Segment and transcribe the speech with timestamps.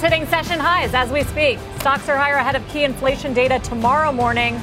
[0.00, 1.58] Hitting session highs as we speak.
[1.80, 4.54] Stocks are higher ahead of key inflation data tomorrow morning.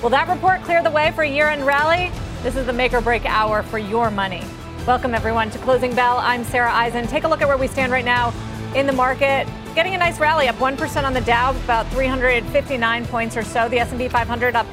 [0.00, 2.12] Will that report clear the way for a year end rally?
[2.44, 4.42] This is the make or break hour for your money.
[4.86, 6.18] Welcome everyone to Closing Bell.
[6.18, 7.08] I'm Sarah Eisen.
[7.08, 8.32] Take a look at where we stand right now
[8.76, 9.48] in the market.
[9.74, 13.68] Getting a nice rally up 1% on the Dow, about 359 points or so.
[13.68, 14.66] The S&P 500 up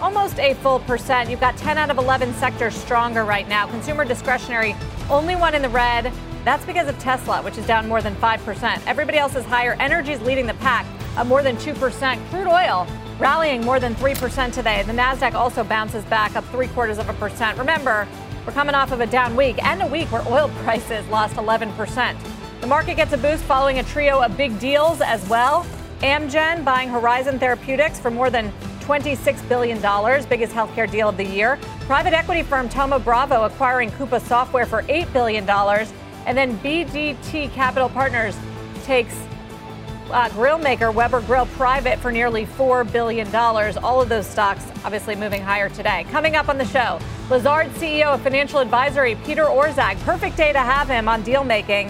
[0.00, 1.30] almost a full percent.
[1.30, 3.68] You've got 10 out of 11 sectors stronger right now.
[3.68, 4.74] Consumer discretionary,
[5.08, 6.12] only one in the red.
[6.44, 8.86] That's because of Tesla, which is down more than 5%.
[8.86, 9.74] Everybody else is higher.
[9.80, 12.30] Energy is leading the pack, up more than 2%.
[12.30, 12.86] Crude oil
[13.18, 14.82] rallying more than 3% today.
[14.84, 17.58] The NASDAQ also bounces back up three quarters of a percent.
[17.58, 18.06] Remember,
[18.46, 22.16] we're coming off of a down week and a week where oil prices lost 11%.
[22.60, 25.66] The market gets a boost following a trio of big deals as well.
[26.00, 29.78] Amgen buying Horizon Therapeutics for more than $26 billion,
[30.28, 31.58] biggest healthcare deal of the year.
[31.80, 35.44] Private equity firm Thoma Bravo acquiring Coupa Software for $8 billion.
[36.28, 38.36] And then BDT Capital Partners
[38.84, 39.18] takes
[40.10, 43.34] uh, grill maker Weber Grill private for nearly $4 billion.
[43.34, 46.04] All of those stocks obviously moving higher today.
[46.10, 46.98] Coming up on the show,
[47.30, 49.98] Lazard CEO of Financial Advisory, Peter Orszag.
[50.00, 51.88] Perfect day to have him on deal making.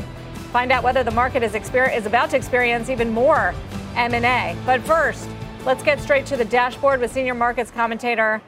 [0.53, 3.57] Find out whether the market is, exper- is about to experience even more
[3.97, 4.57] M&A.
[4.65, 5.29] But first,
[5.65, 8.41] let's get straight to the dashboard with senior markets commentator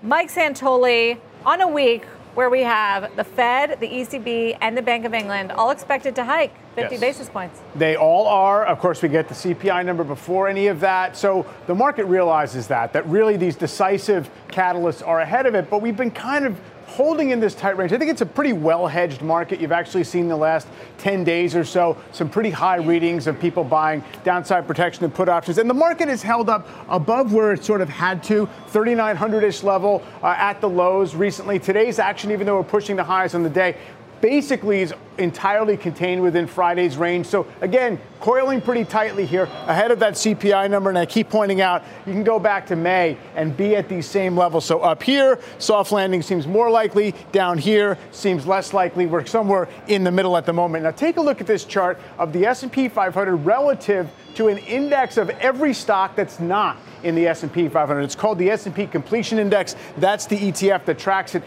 [0.00, 5.04] Mike Santoli on a week where we have the Fed, the ECB, and the Bank
[5.04, 7.00] of England all expected to hike 50 yes.
[7.00, 7.60] basis points.
[7.76, 8.64] They all are.
[8.64, 11.16] Of course, we get the CPI number before any of that.
[11.16, 15.70] So the market realizes that, that really these decisive catalysts are ahead of it.
[15.70, 16.60] But we've been kind of
[16.94, 17.92] holding in this tight range.
[17.92, 19.60] I think it's a pretty well hedged market.
[19.60, 20.68] You've actually seen the last
[20.98, 25.28] 10 days or so some pretty high readings of people buying downside protection and put
[25.28, 25.58] options.
[25.58, 29.64] And the market has held up above where it sort of had to, 3,900 ish
[29.64, 31.58] level uh, at the lows recently.
[31.58, 33.76] Today's action, even though we're pushing the highs on the day,
[34.24, 37.26] basically is entirely contained within Friday's range.
[37.26, 40.88] So again, coiling pretty tightly here ahead of that CPI number.
[40.88, 44.06] And I keep pointing out, you can go back to May and be at these
[44.06, 44.64] same levels.
[44.64, 47.14] So up here, soft landing seems more likely.
[47.32, 49.04] Down here seems less likely.
[49.04, 50.84] We're somewhere in the middle at the moment.
[50.84, 55.18] Now take a look at this chart of the S&P 500 relative to an index
[55.18, 58.00] of every stock that's not in the S&P 500.
[58.00, 59.76] It's called the S&P Completion Index.
[59.98, 61.42] That's the ETF that tracks it.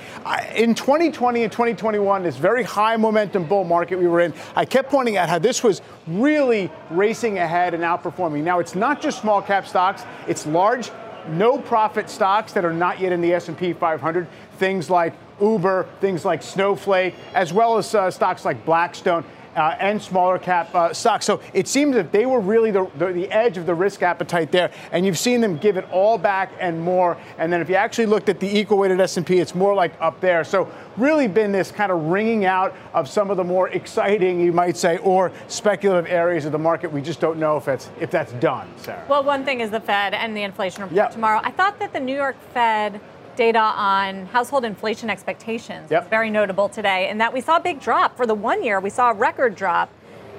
[0.55, 4.89] In 2020 and 2021, this very high momentum bull market we were in, I kept
[4.89, 8.43] pointing out how this was really racing ahead and outperforming.
[8.43, 10.91] Now, it's not just small cap stocks, it's large
[11.29, 16.25] no profit stocks that are not yet in the S&P 500, things like Uber, things
[16.25, 19.23] like Snowflake, as well as uh, stocks like Blackstone
[19.57, 21.25] and smaller cap uh, stocks.
[21.25, 24.51] So it seems that they were really the, the, the, edge of the risk appetite
[24.51, 27.17] there, and you've seen them give it all back and more.
[27.37, 30.19] And then if you actually looked at the equal weighted S&P, it's more like up
[30.21, 30.43] there.
[30.43, 34.51] So really been this kind of ringing out of some of the more exciting, you
[34.51, 36.91] might say, or speculative areas of the market.
[36.91, 39.05] We just don't know if it's if that's done, Sarah.
[39.09, 41.11] Well, one thing is the Fed and the inflation report yep.
[41.11, 41.41] tomorrow.
[41.43, 43.01] I thought that the New York Fed
[43.37, 46.09] data on household inflation expectations yep.
[46.09, 48.81] very notable today, and that we saw a big drop for the one year.
[48.81, 49.89] We saw a record drop.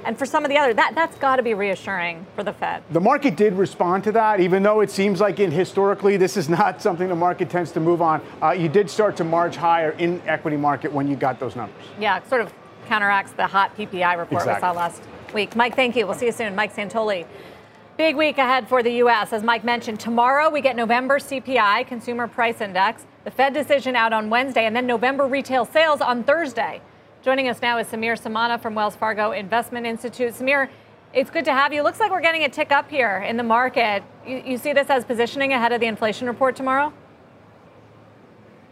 [0.05, 2.83] And for some of the other, that, that's got to be reassuring for the Fed.
[2.91, 6.49] The market did respond to that, even though it seems like in historically this is
[6.61, 8.23] not something the market tends to move on.
[8.43, 11.83] Uh, you did start to march higher in equity market when you got those numbers.
[11.99, 12.53] Yeah, sort of
[12.87, 14.55] counteracts the hot PPI report exactly.
[14.55, 15.03] we saw last
[15.35, 15.57] week.
[15.57, 16.07] Mike, thank you.
[16.07, 16.55] We'll see you soon.
[16.55, 17.27] Mike Santoli.
[17.99, 19.33] Big week ahead for the U.S.
[19.33, 24.13] As Mike mentioned, tomorrow we get November CPI, Consumer Price Index, the Fed decision out
[24.13, 26.81] on Wednesday, and then November retail sales on Thursday.
[27.23, 30.33] Joining us now is Sameer Samana from Wells Fargo Investment Institute.
[30.33, 30.69] Sameer,
[31.13, 31.83] it's good to have you.
[31.83, 34.05] Looks like we're getting a tick up here in the market.
[34.25, 36.93] You, you see this as positioning ahead of the inflation report tomorrow?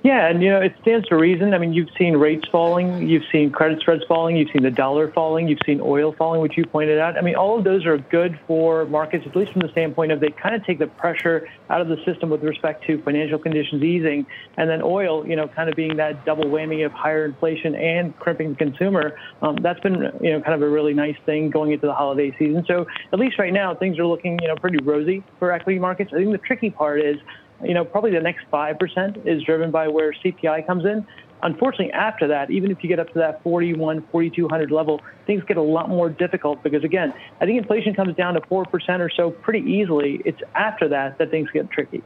[0.06, 1.53] Yeah, and you know it stands to reason.
[1.53, 5.11] I mean, you've seen rates falling, you've seen credit spreads falling, you've seen the dollar
[5.11, 7.19] falling, you've seen oil falling, which you pointed out.
[7.19, 10.20] I mean, all of those are good for markets, at least from the standpoint of
[10.20, 13.82] they kind of take the pressure out of the system with respect to financial conditions
[13.82, 14.25] easing,
[14.56, 18.17] and then oil, you know, kind of being that double whammy of higher inflation and
[18.20, 19.19] crimping the consumer.
[19.43, 22.32] Um, that's been you know kind of a really nice thing going into the holiday
[22.38, 22.64] season.
[22.69, 26.12] So at least right now, things are looking you know pretty rosy for equity markets.
[26.14, 27.17] I think the tricky part is
[27.64, 31.06] you know, probably the next 5% is driven by where CPI comes in.
[31.43, 35.56] Unfortunately, after that, even if you get up to that 41, 4200 level, things get
[35.56, 39.31] a lot more difficult because, again, I think inflation comes down to 4% or so
[39.31, 40.23] pretty easily.
[40.25, 42.03] It's after that that things get tricky.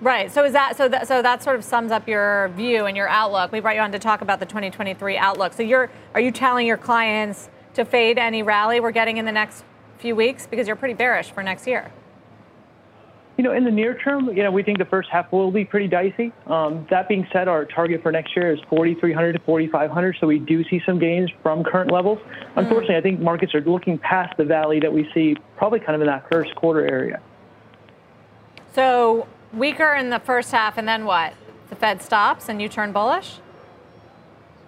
[0.00, 0.30] Right.
[0.30, 3.08] So is that so that so that sort of sums up your view and your
[3.08, 3.50] outlook.
[3.50, 5.54] We brought you on to talk about the 2023 outlook.
[5.54, 9.32] So you're are you telling your clients to fade any rally we're getting in the
[9.32, 9.64] next
[9.98, 11.90] few weeks because you're pretty bearish for next year?
[13.36, 15.64] You know, in the near term, you know, we think the first half will be
[15.64, 16.32] pretty dicey.
[16.46, 20.38] Um, that being said, our target for next year is 4,300 to 4,500, so we
[20.38, 22.18] do see some gains from current levels.
[22.18, 22.52] Mm.
[22.56, 26.00] Unfortunately, I think markets are looking past the valley that we see probably kind of
[26.00, 27.20] in that first quarter area.
[28.72, 31.34] So weaker in the first half, and then what?
[31.68, 33.38] The Fed stops and you turn bullish?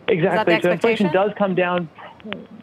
[0.08, 0.60] Exactly.
[0.60, 1.88] So inflation does come down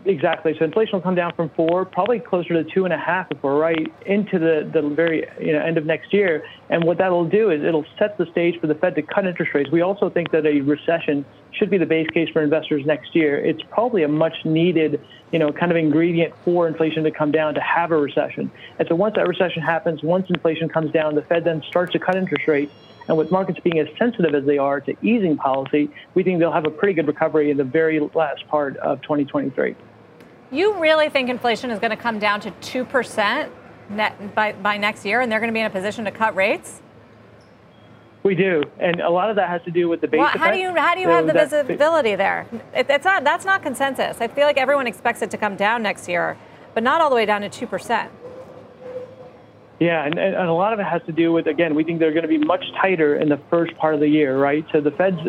[0.05, 0.55] Exactly.
[0.57, 3.41] So inflation will come down from four, probably closer to two and a half if
[3.41, 6.45] we're right, into the, the very you know, end of next year.
[6.69, 9.53] And what that'll do is it'll set the stage for the Fed to cut interest
[9.53, 9.71] rates.
[9.71, 13.43] We also think that a recession should be the base case for investors next year.
[13.43, 15.01] It's probably a much needed,
[15.31, 18.51] you know, kind of ingredient for inflation to come down to have a recession.
[18.77, 21.99] And so once that recession happens, once inflation comes down, the Fed then starts to
[21.99, 22.73] cut interest rates.
[23.07, 26.51] And with markets being as sensitive as they are to easing policy, we think they'll
[26.51, 29.75] have a pretty good recovery in the very last part of 2023.
[30.51, 33.49] You really think inflation is going to come down to 2%
[33.89, 36.35] net by, by next year and they're going to be in a position to cut
[36.35, 36.81] rates?
[38.23, 40.17] We do, and a lot of that has to do with the base.
[40.17, 42.47] Well, how do you how do you so have the visibility there?
[42.73, 44.17] It, it's not that's not consensus.
[44.19, 46.35] I feel like everyone expects it to come down next year,
[46.73, 48.11] but not all the way down to two percent.
[49.79, 52.13] Yeah, and, and a lot of it has to do with again, we think they're
[52.13, 54.65] going to be much tighter in the first part of the year, right?
[54.71, 55.19] So the Fed's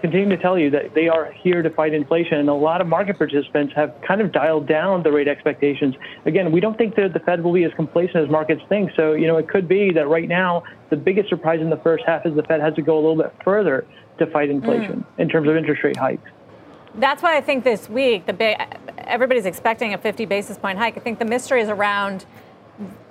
[0.00, 2.38] continue to tell you that they are here to fight inflation.
[2.38, 5.94] And a lot of market participants have kind of dialed down the rate expectations.
[6.26, 8.90] Again, we don't think that the Fed will be as complacent as markets think.
[8.96, 12.04] So, you know, it could be that right now the biggest surprise in the first
[12.06, 13.86] half is the Fed has to go a little bit further
[14.18, 15.20] to fight inflation mm.
[15.20, 16.30] in terms of interest rate hikes.
[16.94, 18.56] That's why I think this week the big,
[18.98, 20.96] everybody's expecting a 50 basis point hike.
[20.96, 22.24] I think the mystery is around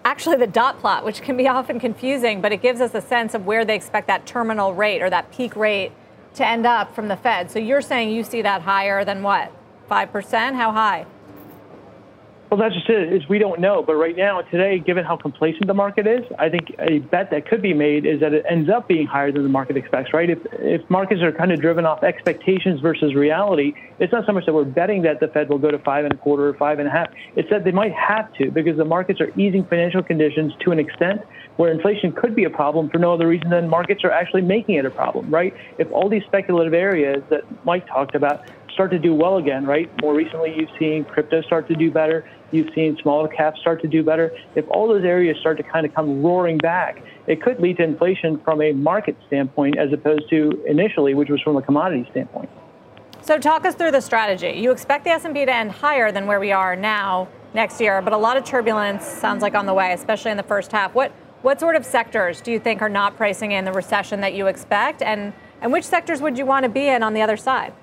[0.06, 3.34] actually the dot plot, which can be often confusing, but it gives us a sense
[3.34, 5.92] of where they expect that terminal rate or that peak rate
[6.36, 7.50] to end up from the Fed.
[7.50, 9.52] So you're saying you see that higher than what?
[9.90, 10.54] 5%?
[10.54, 11.06] How high?
[12.50, 13.12] Well, that's just it.
[13.12, 13.82] Is we don't know.
[13.82, 17.48] But right now, today, given how complacent the market is, I think a bet that
[17.48, 20.14] could be made is that it ends up being higher than the market expects.
[20.14, 20.30] Right?
[20.30, 24.46] If if markets are kind of driven off expectations versus reality, it's not so much
[24.46, 26.78] that we're betting that the Fed will go to five and a quarter or five
[26.78, 27.08] and a half.
[27.36, 30.78] It's that they might have to because the markets are easing financial conditions to an
[30.80, 31.22] extent
[31.58, 34.76] where inflation could be a problem for no other reason than markets are actually making
[34.76, 35.34] it a problem.
[35.34, 35.54] Right?
[35.80, 38.46] If all these speculative areas that Mike talked about
[38.76, 39.90] start to do well again, right?
[40.02, 42.30] More recently, you've seen crypto start to do better.
[42.56, 44.32] You've seen smaller caps start to do better.
[44.56, 47.84] If all those areas start to kind of come roaring back, it could lead to
[47.84, 52.50] inflation from a market standpoint as opposed to initially, which was from a commodity standpoint.
[53.22, 54.52] So talk us through the strategy.
[54.52, 58.14] You expect the S&P to end higher than where we are now next year, but
[58.14, 60.94] a lot of turbulence sounds like on the way, especially in the first half.
[60.94, 61.12] What
[61.42, 64.48] what sort of sectors do you think are not pricing in the recession that you
[64.48, 65.32] expect and
[65.62, 67.74] and which sectors would you want to be in on the other side?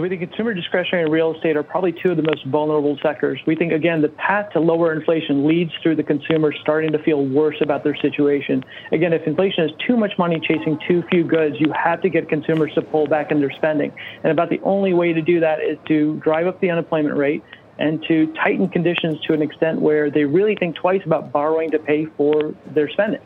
[0.00, 3.38] We think consumer discretionary and real estate are probably two of the most vulnerable sectors.
[3.46, 7.26] We think, again, the path to lower inflation leads through the consumer starting to feel
[7.26, 8.64] worse about their situation.
[8.92, 12.30] Again, if inflation is too much money chasing too few goods, you have to get
[12.30, 13.92] consumers to pull back in their spending.
[14.22, 17.42] And about the only way to do that is to drive up the unemployment rate
[17.78, 21.78] and to tighten conditions to an extent where they really think twice about borrowing to
[21.78, 23.20] pay for their spending.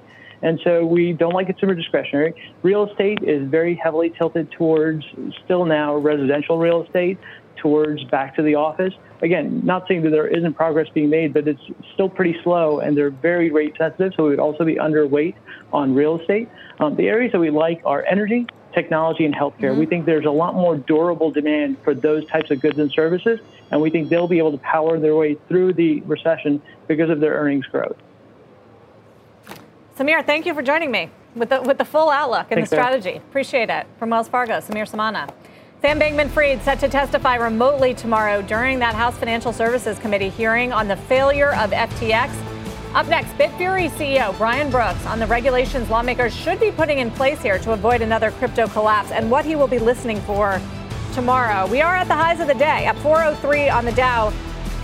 [0.45, 2.35] And so we don't like consumer discretionary.
[2.63, 5.05] Real estate is very heavily tilted towards
[5.43, 7.19] still now residential real estate,
[7.57, 8.93] towards back to the office.
[9.23, 11.63] Again, not saying that there isn't progress being made, but it's
[11.95, 14.13] still pretty slow and they're very rate sensitive.
[14.17, 15.35] So we would also be underweight
[15.73, 16.51] on real estate.
[16.79, 19.71] Um, the areas that we like are energy, technology, and healthcare.
[19.71, 19.81] Mm-hmm.
[19.81, 23.41] We think there's a lot more durable demand for those types of goods and services,
[23.71, 27.21] and we think they'll be able to power their way through the recession because of
[27.21, 27.97] their earnings growth.
[29.99, 32.77] Sameer, thank you for joining me with the, with the full outlook and Thanks, the
[32.77, 33.15] strategy.
[33.15, 33.19] Sir.
[33.19, 33.87] Appreciate it.
[33.99, 35.29] From Wells Fargo, Sameer Samana.
[35.83, 40.73] Sam Bankman Fried set to testify remotely tomorrow during that House Financial Services Committee hearing
[40.73, 42.33] on the failure of FTX.
[42.95, 47.41] Up next, Bitfury CEO Brian Brooks on the regulations lawmakers should be putting in place
[47.41, 50.61] here to avoid another crypto collapse and what he will be listening for
[51.13, 51.69] tomorrow.
[51.71, 54.33] We are at the highs of the day at 403 on the Dow.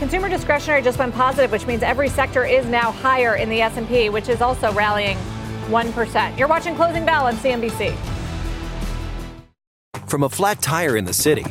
[0.01, 4.09] Consumer discretionary just went positive, which means every sector is now higher in the S&P,
[4.09, 5.19] which is also rallying
[5.69, 6.39] 1%.
[6.39, 7.95] You're watching Closing Bell on CNBC.
[10.07, 11.45] From a flat tire in the city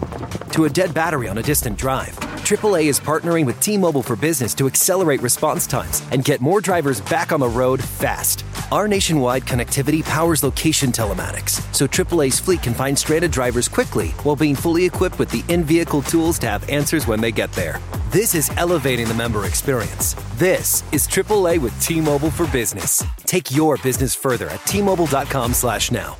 [0.53, 2.17] to a dead battery on a distant drive.
[2.49, 6.59] AAA is partnering with T Mobile for Business to accelerate response times and get more
[6.59, 8.43] drivers back on the road fast.
[8.71, 14.35] Our nationwide connectivity powers location telematics, so AAA's fleet can find stranded drivers quickly while
[14.35, 17.79] being fully equipped with the in vehicle tools to have answers when they get there.
[18.09, 20.15] This is elevating the member experience.
[20.37, 23.05] This is AAA with T Mobile for Business.
[23.25, 26.17] Take your business further at T Mobile.com slash now.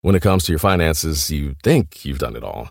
[0.00, 2.70] When it comes to your finances, you think you've done it all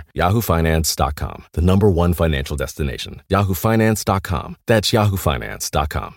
[0.15, 3.21] yahoofinance.com, the number one financial destination.
[3.29, 4.57] yahoofinance.com.
[4.67, 6.15] That's yahoofinance.com.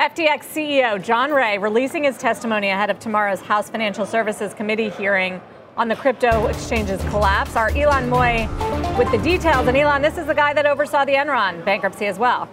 [0.00, 5.40] FTX CEO John Ray releasing his testimony ahead of tomorrow's House Financial Services Committee hearing
[5.76, 7.54] on the crypto exchange's collapse.
[7.54, 9.68] Our Ylan Mui with the details.
[9.68, 12.48] And Ylan, this is the guy that oversaw the Enron bankruptcy as well.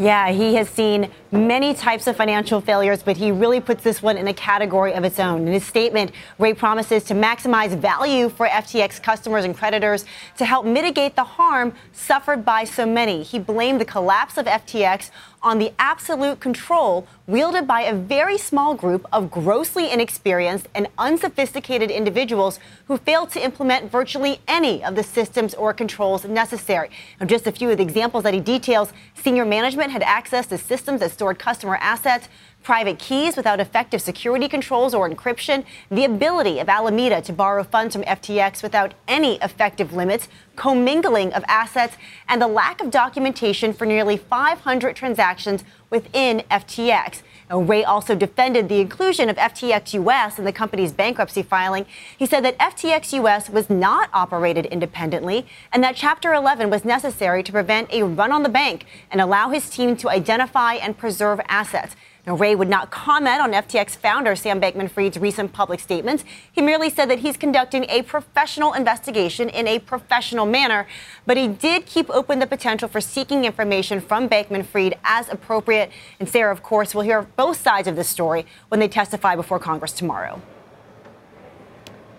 [0.00, 4.16] Yeah, he has seen many types of financial failures, but he really puts this one
[4.16, 5.48] in a category of its own.
[5.48, 10.04] In his statement, Ray promises to maximize value for FTX customers and creditors
[10.36, 13.24] to help mitigate the harm suffered by so many.
[13.24, 15.10] He blamed the collapse of FTX
[15.42, 21.90] on the absolute control wielded by a very small group of grossly inexperienced and unsophisticated
[21.90, 26.90] individuals who failed to implement virtually any of the systems or controls necessary.
[27.20, 30.58] Now, just a few of the examples that he details senior management had access to
[30.58, 32.28] systems that stored customer assets
[32.62, 37.94] private keys without effective security controls or encryption, the ability of Alameda to borrow funds
[37.94, 41.96] from FTX without any effective limits, commingling of assets,
[42.28, 47.22] and the lack of documentation for nearly 500 transactions within FTX.
[47.48, 51.86] Now, Ray also defended the inclusion of FTX US in the company's bankruptcy filing.
[52.16, 57.42] He said that FTX US was not operated independently and that Chapter 11 was necessary
[57.42, 61.40] to prevent a run on the bank and allow his team to identify and preserve
[61.48, 61.96] assets.
[62.28, 66.26] Now, Ray would not comment on FTX founder Sam Bankman Fried's recent public statements.
[66.52, 70.86] He merely said that he's conducting a professional investigation in a professional manner,
[71.24, 75.90] but he did keep open the potential for seeking information from Bankman Fried as appropriate.
[76.20, 79.58] And Sarah, of course, will hear both sides of this story when they testify before
[79.58, 80.42] Congress tomorrow.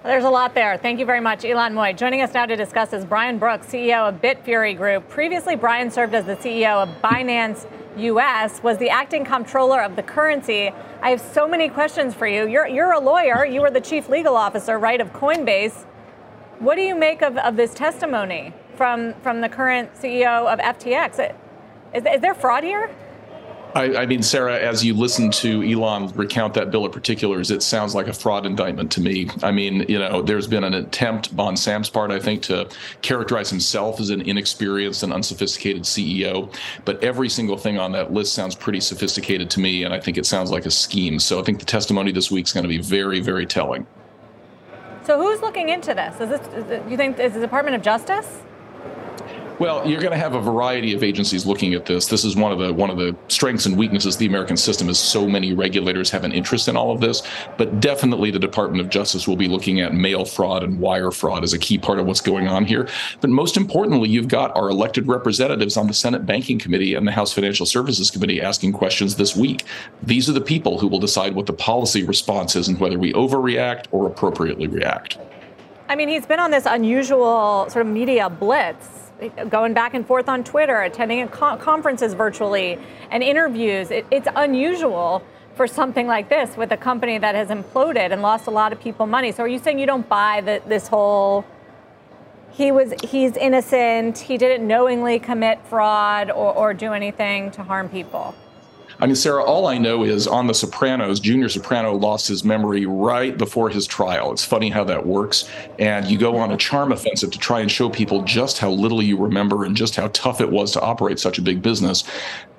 [0.01, 0.75] There's a lot there.
[0.78, 1.96] Thank you very much, Ylan Mui.
[1.96, 5.08] Joining us now to discuss is Brian Brooks, CEO of Bitfury Group.
[5.08, 10.03] Previously, Brian served as the CEO of Binance US, was the acting comptroller of the
[10.03, 10.72] currency.
[11.01, 12.48] I have so many questions for you.
[12.48, 15.86] You're, you're a lawyer, you were the chief legal officer, right, of Coinbase.
[16.60, 21.36] What do you make of, of this testimony from, from the current CEO of FTX?
[21.93, 22.89] Is, is there fraud here?
[23.75, 27.61] I, I, mean, Sarah, as you listen to Ylan recount that bill of particulars, it
[27.61, 29.29] sounds like a fraud indictment to me.
[29.43, 32.67] I mean, you know, there's been an attempt on Sam's part, I think, to
[33.03, 36.53] characterize himself as an inexperienced and unsophisticated CEO.
[36.83, 40.17] But every single thing on that list sounds pretty sophisticated to me, and I think
[40.17, 41.19] it sounds like a scheme.
[41.19, 43.85] So I think the testimony this week is going to be very, very telling.
[45.03, 46.19] So who's looking into this?
[46.19, 48.41] Is this, is you think, is the Department of Justice?
[49.60, 52.08] Well, you're going to have a variety of agencies looking at this.
[52.08, 54.88] This is one of the one of the strengths and weaknesses of the American system
[54.88, 57.24] is so many regulators have an interest in all of this.
[57.58, 61.44] But definitely, the Department of Justice will be looking at mail fraud and wire fraud
[61.44, 62.88] as a key part of what's going on here.
[63.20, 67.12] But most importantly, you've got our elected representatives on the Senate Banking Committee and the
[67.12, 69.66] House Financial Services Committee asking questions this week.
[70.01, 73.12] These are the people who will decide what the policy response is and whether we
[73.12, 75.18] overreact or appropriately react.
[75.89, 78.99] I mean, he's been on this unusual sort of media blitz
[79.49, 82.79] going back and forth on Twitter, attending conferences virtually,
[83.11, 83.91] and interviews.
[83.91, 85.23] It, it's unusual
[85.55, 88.79] for something like this with a company that has imploded and lost a lot of
[88.79, 89.31] people money.
[89.31, 91.45] So, are you saying you don't buy the, this whole?
[92.51, 94.17] He was he's innocent.
[94.17, 98.35] He didn't knowingly commit fraud or, or do anything to harm people.
[99.01, 102.86] I mean, Sarah, all I know is on The Sopranos, Junior Soprano lost his memory
[102.86, 104.34] right before his trial.
[104.34, 105.50] It's funny how that works.
[105.79, 109.01] And you go on a charm offensive to try and show people just how little
[109.01, 112.03] you remember and just how tough it was to operate such a big business.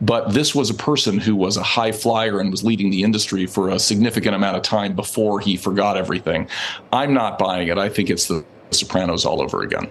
[0.00, 3.44] But this was a person who was a high flyer and was leading the industry
[3.44, 6.48] for a significant amount of time before he forgot everything.
[6.90, 7.76] I'm not buying it.
[7.76, 9.90] I think it's the Sopranos all over again.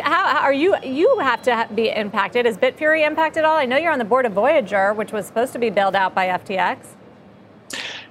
[0.00, 0.76] How, are you?
[0.82, 2.46] You have to be impacted.
[2.46, 3.56] Is Bitfury impacted at all?
[3.56, 6.14] I know you're on the board of Voyager, which was supposed to be bailed out
[6.14, 6.78] by FTX.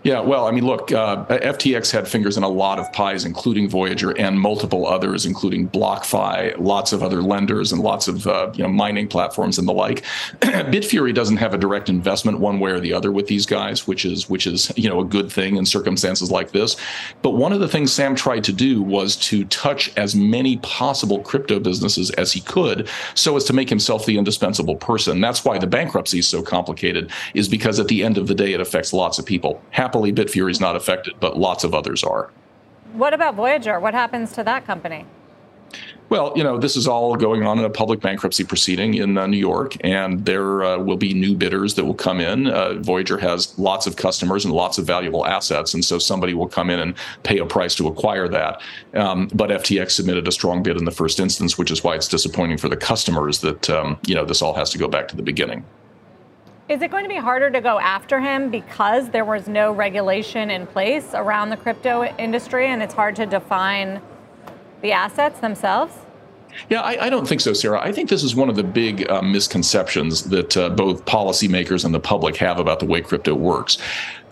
[0.03, 3.69] Yeah, well, I mean, look, uh, FTX had fingers in a lot of pies, including
[3.69, 8.63] Voyager and multiple others, including BlockFi, lots of other lenders, and lots of uh, you
[8.63, 10.01] know mining platforms and the like.
[10.41, 14.03] Bitfury doesn't have a direct investment one way or the other with these guys, which
[14.03, 16.77] is which is you know a good thing in circumstances like this.
[17.21, 21.19] But one of the things Sam tried to do was to touch as many possible
[21.19, 25.21] crypto businesses as he could, so as to make himself the indispensable person.
[25.21, 28.53] That's why the bankruptcy is so complicated, is because at the end of the day,
[28.53, 29.61] it affects lots of people
[29.91, 32.29] happily, Bitfury is not affected, but lots of others are.
[32.93, 33.77] What about Voyager?
[33.77, 35.05] What happens to that company?
[36.07, 39.27] Well, you know, this is all going on in a public bankruptcy proceeding in uh,
[39.27, 42.47] New York, and there uh, will be new bidders that will come in.
[42.47, 46.47] Uh, Voyager has lots of customers and lots of valuable assets, and so somebody will
[46.47, 48.61] come in and pay a price to acquire that.
[48.93, 52.09] Um, but FTX submitted a strong bid in the first instance, which is why it's
[52.09, 55.15] disappointing for the customers that um, you know this all has to go back to
[55.17, 55.65] the beginning.
[56.71, 60.49] Is it going to be harder to go after him because there was no regulation
[60.49, 64.01] in place around the crypto industry and it's hard to define
[64.81, 65.93] the assets themselves?
[66.69, 67.81] Yeah, I, I, don't think so, Sarah.
[67.81, 71.93] I think this is one of the big uh, misconceptions that uh, both policymakers and
[71.93, 73.77] the public have about the way crypto works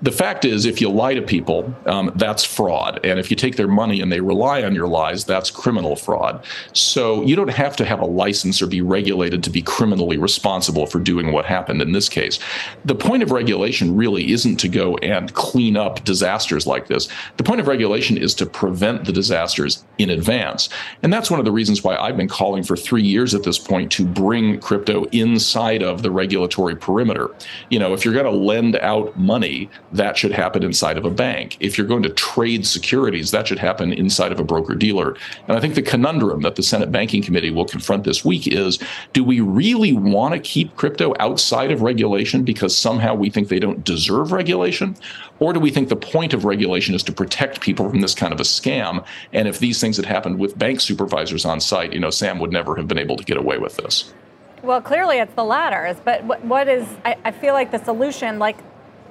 [0.01, 2.99] the fact is, if you lie to people, um, that's fraud.
[3.03, 6.45] And if you take their money and they rely on your lies, that's criminal fraud.
[6.73, 10.85] So you don't have to have a license or be regulated to be criminally responsible
[10.85, 12.39] for doing what happened in this case.
[12.85, 17.09] The point of regulation really isn't to go and clean up disasters like this.
[17.37, 20.69] The point of regulation is to prevent the disasters in advance.
[21.03, 23.59] And that's one of the reasons why I've been calling for three years at this
[23.59, 27.29] point to bring crypto inside of the regulatory perimeter.
[27.69, 31.09] You know, if you're going to lend out money, that should happen inside of a
[31.09, 31.57] bank.
[31.59, 35.15] If you're going to trade securities, that should happen inside of a broker dealer.
[35.47, 38.79] And I think the conundrum that the Senate Banking Committee will confront this week is
[39.13, 43.59] do we really want to keep crypto outside of regulation because somehow we think they
[43.59, 44.95] don't deserve regulation?
[45.39, 48.33] Or do we think the point of regulation is to protect people from this kind
[48.33, 49.05] of a scam?
[49.33, 52.51] And if these things had happened with bank supervisors on site, you know, Sam would
[52.51, 54.13] never have been able to get away with this.
[54.61, 55.95] Well, clearly it's the latter.
[56.03, 58.57] But what is, I, I feel like the solution, like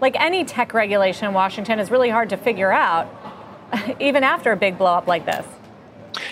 [0.01, 3.09] like any tech regulation in Washington, is really hard to figure out,
[4.01, 5.47] even after a big blow up like this.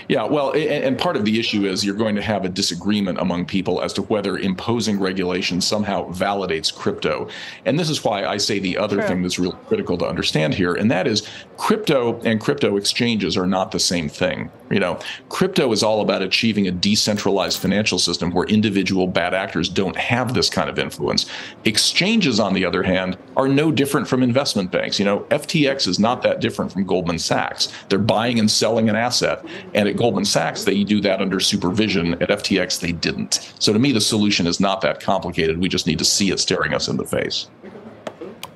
[0.08, 3.46] Yeah, well, and part of the issue is you're going to have a disagreement among
[3.46, 7.28] people as to whether imposing regulation somehow validates crypto.
[7.64, 10.74] And this is why I say the other thing that's really critical to understand here,
[10.74, 14.50] and that is crypto and crypto exchanges are not the same thing.
[14.70, 14.98] You know,
[15.28, 20.34] crypto is all about achieving a decentralized financial system where individual bad actors don't have
[20.34, 21.26] this kind of influence.
[21.64, 24.98] Exchanges, on the other hand, are no different from investment banks.
[24.98, 27.72] You know, FTX is not that different from Goldman Sachs.
[27.88, 29.44] They're buying and selling an asset.
[29.74, 32.14] And at Goldman Sachs, they do that under supervision.
[32.14, 33.52] At FTX, they didn't.
[33.60, 35.58] So to me, the solution is not that complicated.
[35.58, 37.48] We just need to see it staring us in the face.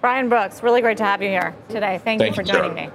[0.00, 2.00] Brian Brooks, really great to have you here today.
[2.02, 2.90] Thank, Thank you for joining me.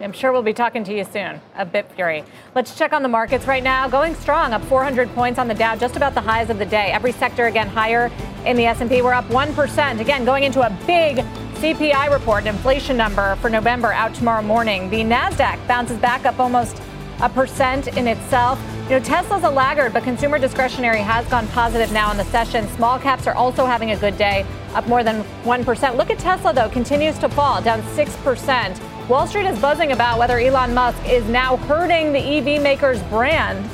[0.00, 1.40] I'm sure we'll be talking to you soon.
[1.56, 2.24] A Bitfury.
[2.54, 3.88] Let's check on the markets right now.
[3.88, 6.90] Going strong, up 400 points on the Dow, just about the highs of the day.
[6.92, 8.10] Every sector again higher
[8.44, 9.00] in the S&P.
[9.00, 10.00] We're up 1%.
[10.00, 11.16] Again, going into a big
[11.56, 14.90] CPI report, inflation number for November out tomorrow morning.
[14.90, 16.80] The Nasdaq bounces back up almost
[17.22, 18.60] a percent in itself.
[18.84, 22.68] You know, Tesla's a laggard, but consumer discretionary has gone positive now in the session.
[22.68, 25.96] Small caps are also having a good day, up more than 1%.
[25.96, 28.95] Look at Tesla, though, continues to fall, down 6%.
[29.08, 33.70] Wall Street is buzzing about whether Elon Musk is now hurting the EV maker's brand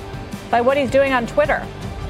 [0.50, 1.66] by what he's doing on Twitter.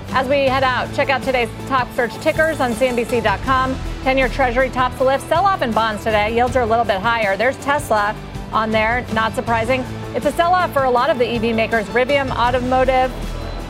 [0.08, 3.76] As we head out, check out today's top search tickers on CNBC.com.
[4.02, 5.28] 10 year Treasury tops the lift.
[5.28, 6.34] Sell off in bonds today.
[6.34, 7.36] Yields are a little bit higher.
[7.36, 8.16] There's Tesla
[8.50, 9.82] on there, not surprising.
[10.16, 11.86] It's a sell off for a lot of the EV makers.
[11.86, 13.12] Rivian Automotive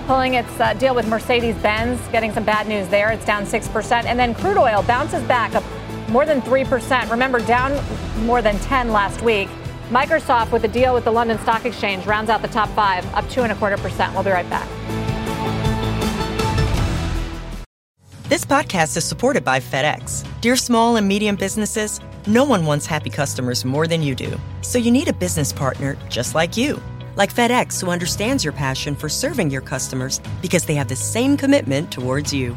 [0.06, 3.12] pulling its uh, deal with Mercedes Benz, getting some bad news there.
[3.12, 4.04] It's down 6%.
[4.06, 5.62] And then crude oil bounces back up
[6.12, 7.10] more than 3%.
[7.10, 7.72] Remember, down
[8.26, 9.48] more than 10 last week.
[9.88, 13.28] Microsoft, with a deal with the London Stock Exchange, rounds out the top five, up
[13.28, 14.12] two and a quarter percent.
[14.14, 14.68] We'll be right back.
[18.28, 20.26] This podcast is supported by FedEx.
[20.40, 24.40] Dear small and medium businesses, no one wants happy customers more than you do.
[24.62, 26.80] So you need a business partner just like you.
[27.14, 31.36] Like FedEx, who understands your passion for serving your customers because they have the same
[31.36, 32.56] commitment towards you.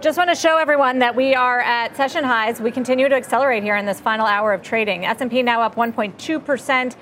[0.00, 2.58] Just want to show everyone that we are at session highs.
[2.58, 5.04] We continue to accelerate here in this final hour of trading.
[5.04, 6.96] S&P now up 1.2 percent.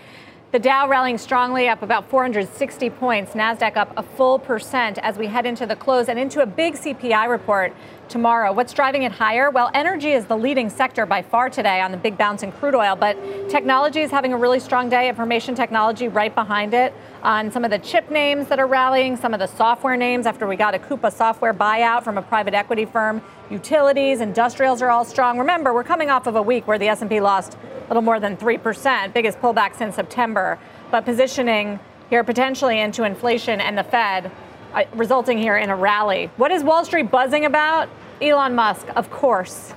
[0.51, 3.35] The Dow rallying strongly up about 460 points.
[3.35, 6.75] NASDAQ up a full percent as we head into the close and into a big
[6.75, 7.73] CPI report
[8.09, 8.53] tomorrow.
[8.53, 9.51] What's driving it higher?
[9.51, 12.75] Well, energy is the leading sector by far today on the big bounce in crude
[12.75, 13.17] oil, but
[13.49, 15.09] technology is having a really strong day.
[15.09, 19.35] Information technology right behind it on some of the chip names that are rallying, some
[19.35, 22.85] of the software names after we got a Coupa software buyout from a private equity
[22.85, 23.23] firm.
[23.51, 25.39] Utilities, industrials are all strong.
[25.39, 28.37] Remember, we're coming off of a week where the S&P lost a little more than
[28.37, 30.59] 3%, biggest pullback since September,
[30.91, 31.79] but positioning
[32.11, 34.31] here potentially into inflation and the Fed,
[34.95, 36.31] resulting here in a rally.
[36.37, 37.89] What is Wall Street buzzing about?
[38.21, 39.73] Elon Musk, of course.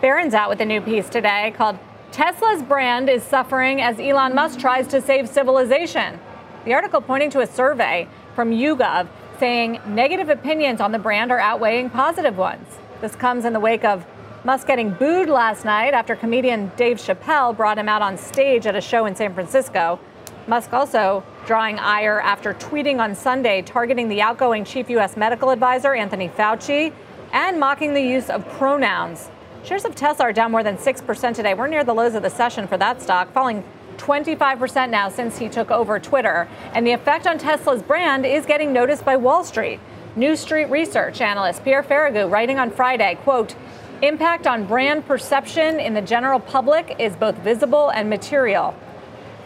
[0.00, 1.78] Barron's out with a new piece today called
[2.12, 6.18] Tesla's brand is suffering as Elon Musk tries to save civilization.
[6.64, 11.38] The article pointing to a survey from YouGov saying negative opinions on the brand are
[11.38, 12.66] outweighing positive ones.
[13.00, 14.06] This comes in the wake of
[14.44, 18.76] Musk getting booed last night after comedian Dave Chappelle brought him out on stage at
[18.76, 19.98] a show in San Francisco.
[20.46, 25.16] Musk also drawing ire after tweeting on Sunday targeting the outgoing chief U.S.
[25.16, 26.92] medical advisor, Anthony Fauci,
[27.32, 29.30] and mocking the use of pronouns.
[29.64, 31.54] Shares of Tesla are down more than 6% today.
[31.54, 33.64] We're near the lows of the session for that stock, falling
[33.96, 36.48] 25% now since he took over Twitter.
[36.72, 39.80] And the effect on Tesla's brand is getting noticed by Wall Street.
[40.14, 43.56] New Street Research analyst Pierre Ferragu writing on Friday, quote,
[44.02, 48.74] Impact on brand perception in the general public is both visible and material,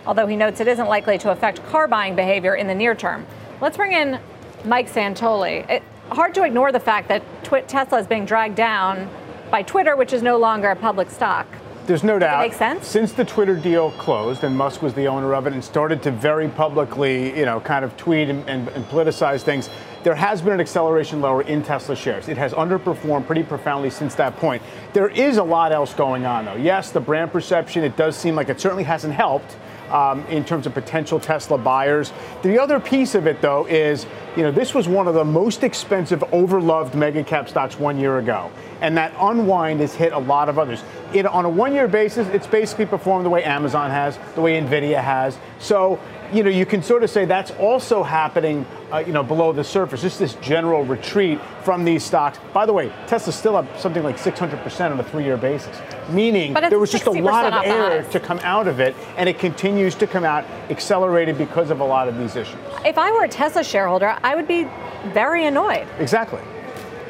[0.07, 3.27] although he notes it isn't likely to affect car buying behavior in the near term.
[3.61, 4.19] Let's bring in
[4.65, 5.69] Mike Santoli.
[5.69, 9.09] It, hard to ignore the fact that Twi- Tesla is being dragged down
[9.51, 11.47] by Twitter, which is no longer a public stock.
[11.87, 12.41] There's no doubt.
[12.41, 12.87] Make sense?
[12.87, 16.11] Since the Twitter deal closed and Musk was the owner of it and started to
[16.11, 19.71] very publicly, you know, kind of tweet and, and, and politicize things,
[20.05, 22.29] there has been an acceleration lower in Tesla shares.
[22.29, 24.63] It has underperformed pretty profoundly since that point.
[24.93, 26.55] There is a lot else going on, though.
[26.55, 29.57] Yes, the brand perception, it does seem like it certainly hasn't helped.
[29.91, 32.13] Um, in terms of potential Tesla buyers.
[32.43, 35.65] The other piece of it, though, is you know this was one of the most
[35.65, 40.49] expensive, overloved mega cap stocks one year ago, and that unwind has hit a lot
[40.49, 40.85] of others.
[41.13, 45.03] It, on a one-year basis, it's basically performed the way Amazon has, the way Nvidia
[45.03, 45.37] has.
[45.59, 45.99] So
[46.33, 49.65] you know, you can sort of say that's also happening, uh, you know, below the
[49.65, 50.03] surface.
[50.03, 52.39] Just this general retreat from these stocks.
[52.53, 55.77] By the way, Tesla's still up something like 600% on a three-year basis,
[56.11, 59.39] meaning there was just a lot of air to come out of it, and it
[59.39, 62.59] continues to come out accelerated because of a lot of these issues.
[62.85, 64.69] If I were a Tesla shareholder, I would be
[65.13, 65.87] very annoyed.
[65.99, 66.41] Exactly.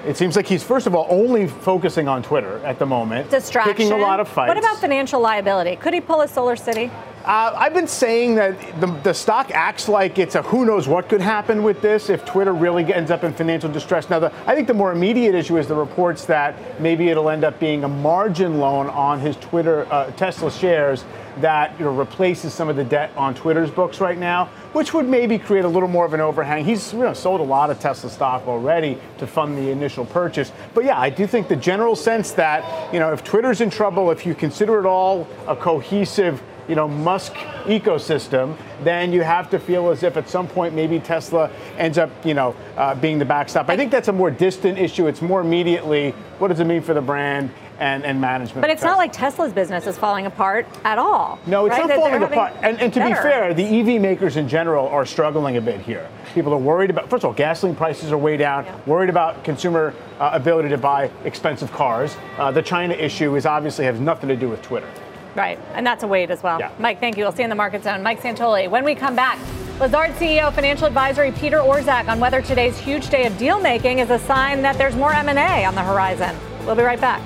[0.06, 3.28] It seems like he's, first of all, only focusing on Twitter at the moment.
[3.28, 3.74] Distraction.
[3.74, 4.48] Picking a lot of fights.
[4.48, 5.76] What about financial liability?
[5.76, 6.90] Could he pull a Solar City?
[7.24, 11.10] Uh, I've been saying that the, the, stock acts like it's a who knows what
[11.10, 14.08] could happen with this if Twitter really ends up in financial distress.
[14.08, 17.44] Now, the, I think the more immediate issue is the reports that maybe it'll end
[17.44, 21.04] up being a margin loan on his Twitter uh, Tesla shares
[21.42, 25.06] that you know, replaces some of the debt on Twitter's books right now, which would
[25.06, 26.64] maybe create a little more of an overhang.
[26.64, 30.52] He's you know, sold a lot of Tesla stock already to fund the initial purchase.
[30.72, 34.10] But yeah, I do think the general sense that you know if Twitter's in trouble,
[34.10, 39.58] if you consider it all a cohesive you know, Musk ecosystem, then you have to
[39.58, 43.24] feel as if at some point maybe Tesla ends up, you know, uh, being the
[43.24, 43.68] backstop.
[43.68, 45.06] I think that's a more distant issue.
[45.06, 48.60] It's more immediately what does it mean for the brand and, and management.
[48.60, 51.38] But it's not like Tesla's business is falling apart at all.
[51.46, 51.88] No, it's right?
[51.88, 52.52] not falling apart.
[52.62, 53.14] And, and to better.
[53.14, 56.06] be fair, the EV makers in general are struggling a bit here.
[56.34, 58.76] People are worried about, first of all, gasoline prices are way down, Yeah.
[58.86, 62.14] worried about consumer uh, ability to buy expensive cars.
[62.38, 64.88] Uh, the China issue is obviously has nothing to do with Twitter.
[65.34, 66.58] Right, and that's a wait as well.
[66.58, 66.72] Yeah.
[66.78, 67.24] Mike, thank you.
[67.24, 68.02] We'll see you in the market zone.
[68.02, 68.68] Mike Santoli.
[68.68, 69.38] When we come back,
[69.78, 74.10] Lazard CEO Financial Advisory Peter Orszag on whether today's huge day of deal making is
[74.10, 76.36] a sign that there's more M&A on the horizon.
[76.66, 77.22] We'll be right back.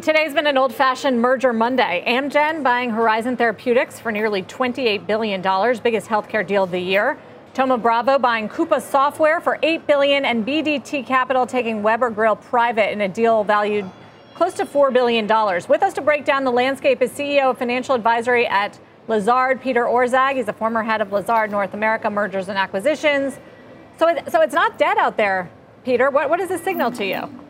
[0.00, 2.04] Today's been an old fashioned merger Monday.
[2.06, 5.40] Amgen buying Horizon Therapeutics for nearly $28 billion,
[5.82, 7.18] biggest healthcare deal of the year.
[7.54, 12.92] Thoma Bravo buying Coupa Software for 8 billion, and BDT Capital taking Weber Grill private
[12.92, 13.90] in a deal valued
[14.34, 15.26] close to $4 billion.
[15.68, 19.84] With us to break down the landscape is CEO of Financial Advisory at Lazard, Peter
[19.84, 20.36] Orszag.
[20.36, 23.38] He's a former head of Lazard North America Mergers and Acquisitions.
[23.98, 25.50] So, it, so it's not dead out there,
[25.84, 26.10] Peter.
[26.10, 27.40] What, what does this signal to you?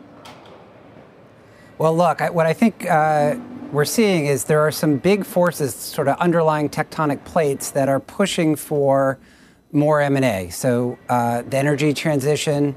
[1.77, 3.35] Well, look, what I think uh,
[3.71, 7.99] we're seeing is there are some big forces, sort of underlying tectonic plates, that are
[7.99, 9.17] pushing for
[9.71, 10.49] more M&A.
[10.51, 12.75] So uh, the energy transition,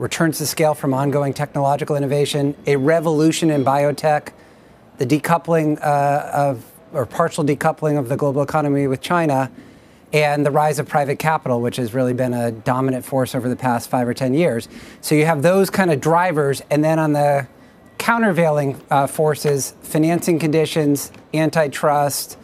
[0.00, 4.32] returns to scale from ongoing technological innovation, a revolution in biotech,
[4.96, 9.50] the decoupling uh, of or partial decoupling of the global economy with China,
[10.12, 13.54] and the rise of private capital, which has really been a dominant force over the
[13.54, 14.68] past five or 10 years.
[15.02, 17.46] So you have those kind of drivers, and then on the
[17.98, 22.38] countervailing uh, forces, financing conditions, antitrust,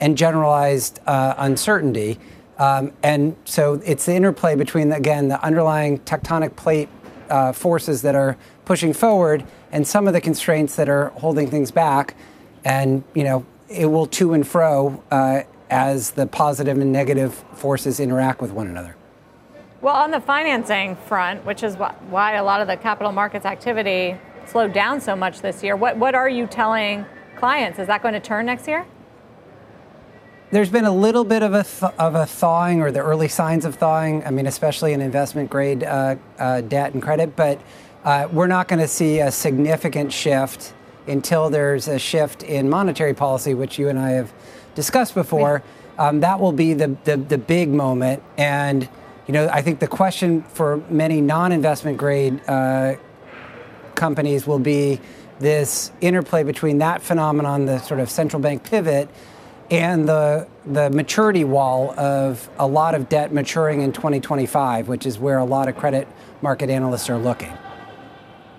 [0.00, 2.18] and generalized uh, uncertainty.
[2.58, 6.88] Um, and so it's the interplay between, again, the underlying tectonic plate
[7.28, 11.70] uh, forces that are pushing forward and some of the constraints that are holding things
[11.70, 12.14] back.
[12.64, 17.98] And, you know, it will to and fro uh, as the positive and negative forces
[17.98, 18.94] interact with one another.
[19.80, 24.16] Well, on the financing front, which is why a lot of the capital markets activity
[24.46, 27.04] slowed down so much this year, what, what are you telling
[27.36, 27.78] clients?
[27.78, 28.86] Is that going to turn next year?
[30.54, 33.64] There's been a little bit of a th- of a thawing, or the early signs
[33.64, 34.24] of thawing.
[34.24, 37.60] I mean, especially in investment grade uh, uh, debt and credit, but
[38.04, 40.72] uh, we're not going to see a significant shift
[41.08, 44.32] until there's a shift in monetary policy, which you and I have
[44.76, 45.64] discussed before.
[45.98, 48.22] Um, that will be the, the, the big moment.
[48.38, 48.88] And,
[49.26, 52.94] you know, I think the question for many non investment grade uh,
[53.96, 55.00] companies will be
[55.40, 59.08] this interplay between that phenomenon, the sort of central bank pivot,
[59.70, 65.18] and the the maturity wall of a lot of debt maturing in 2025, which is
[65.18, 66.08] where a lot of credit
[66.40, 67.52] market analysts are looking.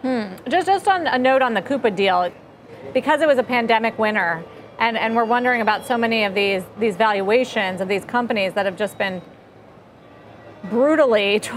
[0.02, 0.36] Hmm.
[0.48, 2.32] Just, just on a note on the Coupa deal,
[2.94, 4.44] because it was a pandemic winner,
[4.78, 8.66] and, and we're wondering about so many of these, these valuations of these companies that
[8.66, 9.22] have just been
[10.70, 11.52] brutally t-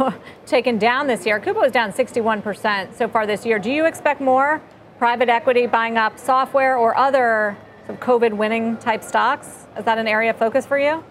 [0.47, 1.39] taken down this year.
[1.41, 3.59] Coupa was down 61% so far this year.
[3.59, 4.63] Do you expect more
[4.99, 7.57] private equity buying up software or other
[7.97, 9.67] COVID winning type stocks?
[9.77, 11.03] Is that an area of focus for you?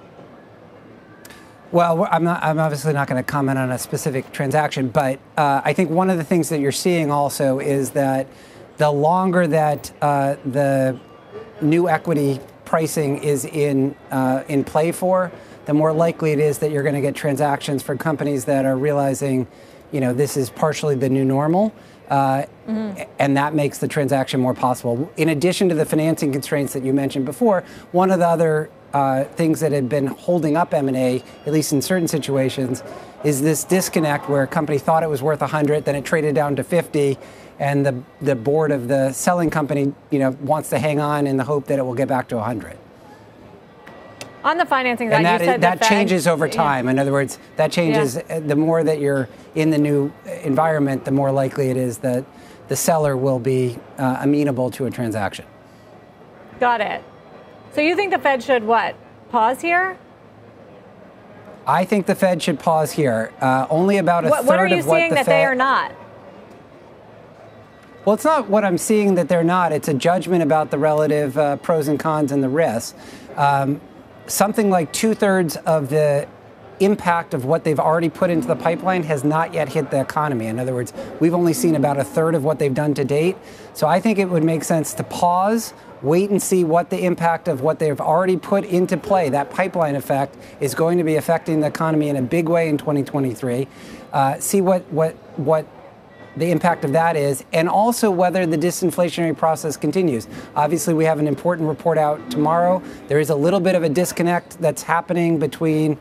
[1.71, 2.41] Well, I'm not.
[2.43, 6.09] I'm obviously not going to comment on a specific transaction, but uh, I think one
[6.09, 8.27] of the things that you're seeing also is that
[8.77, 10.97] the longer that uh, the
[11.59, 15.29] new equity pricing is in uh, in play for,
[15.65, 18.77] the more likely it is that you're going to get transactions for companies that are
[18.77, 19.45] realizing,
[19.91, 21.73] you know, this is partially the new normal.
[22.09, 23.01] Uh, mm-hmm.
[23.19, 25.11] And that makes the transaction more possible.
[25.17, 29.25] In addition to the financing constraints that you mentioned before, one of the other uh,
[29.25, 32.81] things that had been holding up M&A, at least in certain situations,
[33.23, 36.55] is this disconnect where a company thought it was worth 100, then it traded down
[36.55, 37.17] to 50,
[37.59, 41.37] and the, the board of the selling company, you know, wants to hang on in
[41.37, 42.77] the hope that it will get back to 100.
[44.43, 46.85] On the financing side, and that, is, that changes over time.
[46.85, 46.91] Yeah.
[46.91, 48.15] In other words, that changes.
[48.29, 48.39] Yeah.
[48.39, 52.23] The more that you're in the new environment, the more likely it is that
[52.67, 55.45] the seller will be uh, amenable to a transaction.
[56.59, 57.03] Got it.
[57.73, 58.95] So you think the Fed should what?
[59.29, 59.97] Pause here?
[61.65, 63.33] I think the Fed should pause here.
[63.41, 65.55] Uh, only about a what, third what are you what seeing that Fed, they are
[65.55, 65.93] not?
[68.05, 69.73] Well, it's not what I'm seeing that they're not.
[69.73, 72.97] It's a judgment about the relative uh, pros and cons and the risks.
[73.35, 73.81] Um,
[74.27, 76.27] something like two thirds of the
[76.79, 80.45] impact of what they've already put into the pipeline has not yet hit the economy.
[80.45, 83.35] In other words, we've only seen about a third of what they've done to date.
[83.73, 87.47] So I think it would make sense to pause, wait and see what the impact
[87.47, 91.61] of what they've already put into play, that pipeline effect, is going to be affecting
[91.61, 93.67] the economy in a big way in 2023.
[94.13, 95.65] Uh, see what, what, what
[96.37, 100.27] the impact of that is, and also whether the disinflationary process continues.
[100.55, 102.81] Obviously, we have an important report out tomorrow.
[103.07, 105.97] There is a little bit of a disconnect that's happening between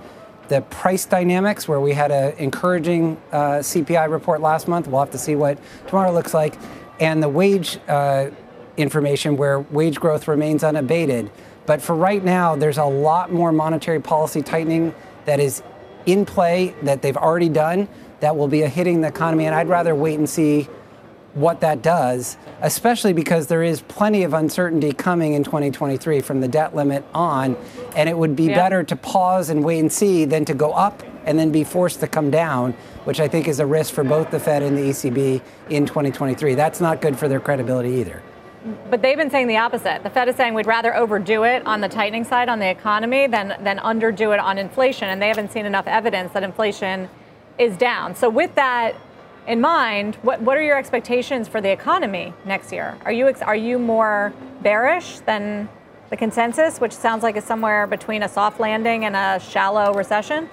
[0.49, 4.87] the price dynamics, where we had an encouraging uh, CPI report last month.
[4.87, 6.57] We'll have to see what tomorrow looks like,
[7.01, 8.31] and the wage uh,
[8.77, 11.31] information, where wage growth remains unabated.
[11.65, 14.95] But for right now, there's a lot more monetary policy tightening
[15.25, 15.63] that is
[16.05, 17.89] in play that they've already done
[18.21, 19.47] that will be a hitting the economy.
[19.47, 20.69] And I'd rather wait and see
[21.37, 26.49] what that does, especially because there is plenty of uncertainty coming in 2023 from the
[26.49, 27.57] debt limit on.
[27.95, 28.55] And it would be yeah.
[28.55, 32.01] better to pause and wait and see than to go up and then be forced
[32.01, 32.73] to come down,
[33.05, 36.55] which I think is a risk for both the Fed and the ECB in 2023.
[36.55, 38.23] That's not good for their credibility either.
[38.91, 40.03] But they've been saying the opposite.
[40.03, 43.27] The Fed is saying we'd rather overdo it on the tightening side on the economy
[43.27, 45.09] than, than underdo it on inflation.
[45.09, 47.09] And they haven't seen enough evidence that inflation
[47.59, 48.15] is down.
[48.15, 48.95] So with that
[49.47, 52.99] in mind, what, what are your expectations for the economy next year?
[53.05, 55.69] Are you are you more bearish than
[56.11, 60.49] the consensus, which sounds like it's somewhere between a soft landing and a shallow recession?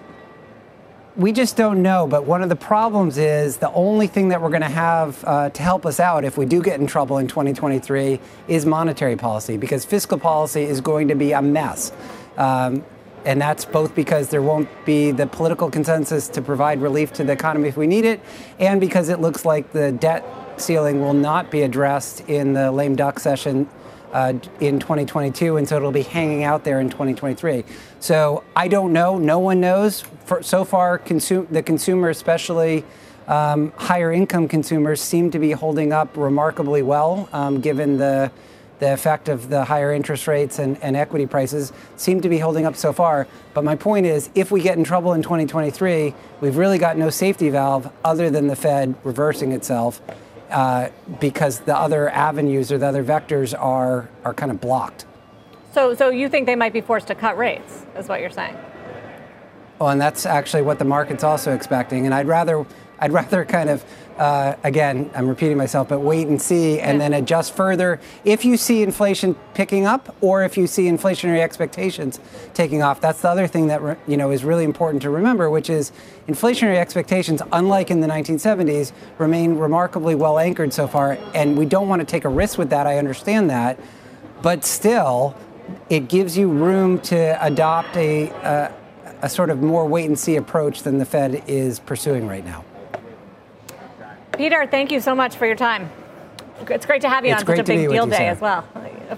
[1.15, 2.07] we just don't know.
[2.07, 5.49] But one of the problems is the only thing that we're going to have uh,
[5.51, 9.57] to help us out if we do get in trouble in 2023 is monetary policy,
[9.57, 11.91] because fiscal policy is going to be a mess.
[12.37, 12.83] Um,
[13.25, 17.33] and that's both because there won't be the political consensus to provide relief to the
[17.33, 18.19] economy if we need it,
[18.59, 20.25] and because it looks like the debt
[20.57, 23.67] ceiling will not be addressed in the lame duck session
[24.13, 27.63] uh, in 2022, and so it'll be hanging out there in 2023.
[27.99, 29.17] So I don't know.
[29.17, 30.01] No one knows.
[30.25, 32.85] For, so far, the consumer, especially
[33.27, 38.31] um, higher income consumers, seem to be holding up remarkably well, um, given the
[38.83, 42.65] the effect of the higher interest rates and, and, equity prices seem to be holding
[42.65, 43.27] up so far.
[43.53, 47.09] But my point is, if we get in trouble in 2023, we've really got no
[47.09, 50.01] safety valve other than the Fed reversing itself
[50.51, 50.89] uh,
[51.21, 55.05] because the other avenues or the other vectors are are kind of blocked.
[55.71, 57.85] So, so you think they might be forced to cut rates?
[57.97, 58.57] Is what you're saying?
[59.79, 62.05] Well, and that's actually what the market's also expecting.
[62.05, 62.65] And I'd rather
[63.03, 63.83] I'd rather kind of
[64.17, 67.09] uh, again, I'm repeating myself, but wait and see and yeah.
[67.09, 72.21] then adjust further if you see inflation picking up or if you see inflationary expectations
[72.53, 73.01] taking off.
[73.01, 75.91] That's the other thing that you know is really important to remember, which is
[76.29, 81.89] inflationary expectations, unlike in the 1970s, remain remarkably well anchored so far, and we don't
[81.89, 82.87] want to take a risk with that.
[82.87, 83.77] I understand that,
[84.41, 85.35] but still,
[85.89, 88.73] it gives you room to adopt a, a,
[89.23, 92.63] a sort of more wait and see approach than the Fed is pursuing right now.
[94.37, 95.89] Peter, thank you so much for your time.
[96.67, 98.67] It's great to have you it's on such a big deal day as well.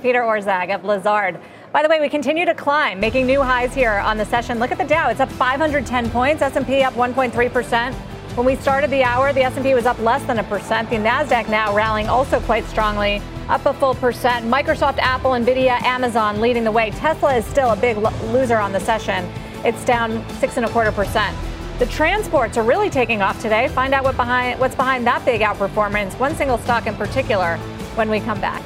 [0.02, 1.40] Peter Orszag of Lazard.
[1.72, 4.60] By the way, we continue to climb, making new highs here on the session.
[4.60, 6.42] Look at the Dow; it's up 510 points.
[6.42, 7.96] S&P up 1.3 percent.
[8.36, 10.90] When we started the hour, the S&P was up less than a percent.
[10.90, 14.46] The Nasdaq now rallying also quite strongly, up a full percent.
[14.46, 16.92] Microsoft, Apple, Nvidia, Amazon leading the way.
[16.92, 19.32] Tesla is still a big loser on the session.
[19.64, 21.36] It's down six and a quarter percent.
[21.78, 23.68] The transports are really taking off today.
[23.68, 27.58] Find out what behind, what's behind that big outperformance, one single stock in particular,
[27.96, 28.64] when we come back.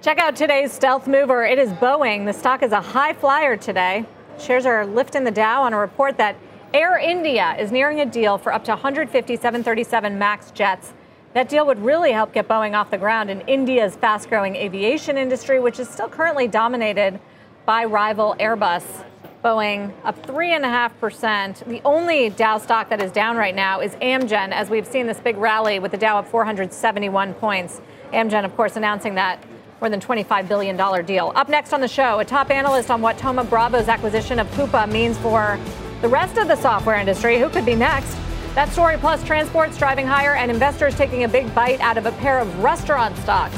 [0.00, 1.44] Check out today's stealth mover.
[1.44, 2.24] It is Boeing.
[2.24, 4.06] The stock is a high flyer today.
[4.38, 6.36] Shares are lifting the Dow on a report that
[6.72, 10.94] Air India is nearing a deal for up to 150 737 MAX jets.
[11.34, 15.18] That deal would really help get Boeing off the ground in India's fast growing aviation
[15.18, 17.20] industry, which is still currently dominated
[17.66, 19.04] by rival Airbus.
[19.42, 21.66] Boeing up 3.5%.
[21.66, 25.18] The only Dow stock that is down right now is Amgen, as we've seen this
[25.18, 27.80] big rally with the Dow up 471 points.
[28.12, 29.42] Amgen, of course, announcing that
[29.80, 31.32] more than $25 billion deal.
[31.34, 34.88] Up next on the show, a top analyst on what Thoma Bravo's acquisition of Coupa
[34.88, 35.58] means for
[36.02, 37.40] the rest of the software industry.
[37.40, 38.16] Who could be next?
[38.54, 42.12] That story plus transports driving higher and investors taking a big bite out of a
[42.12, 43.56] pair of restaurant stocks.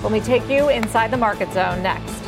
[0.00, 2.23] When we take you inside the market zone next.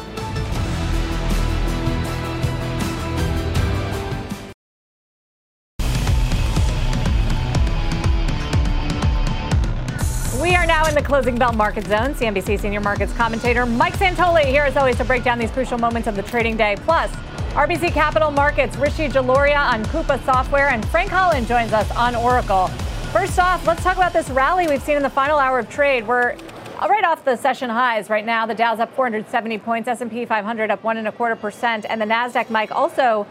[10.89, 12.15] In the closing bell market zone.
[12.15, 16.07] CNBC senior markets commentator Mike Santoli here as always to break down these crucial moments
[16.07, 16.77] of the trading day.
[16.85, 17.11] Plus,
[17.55, 22.69] RBC Capital Markets, Rishi Jaluria on Coupa Software, and Frank Holland joins us on Oracle.
[23.13, 26.07] First off, let's talk about this rally we've seen in the final hour of trade.
[26.07, 26.37] We're
[26.81, 28.47] right off the session highs right now.
[28.47, 32.05] The Dow's up 470 points, S&P 500 up one and a quarter percent, and the
[32.07, 33.27] Nasdaq, Mike, also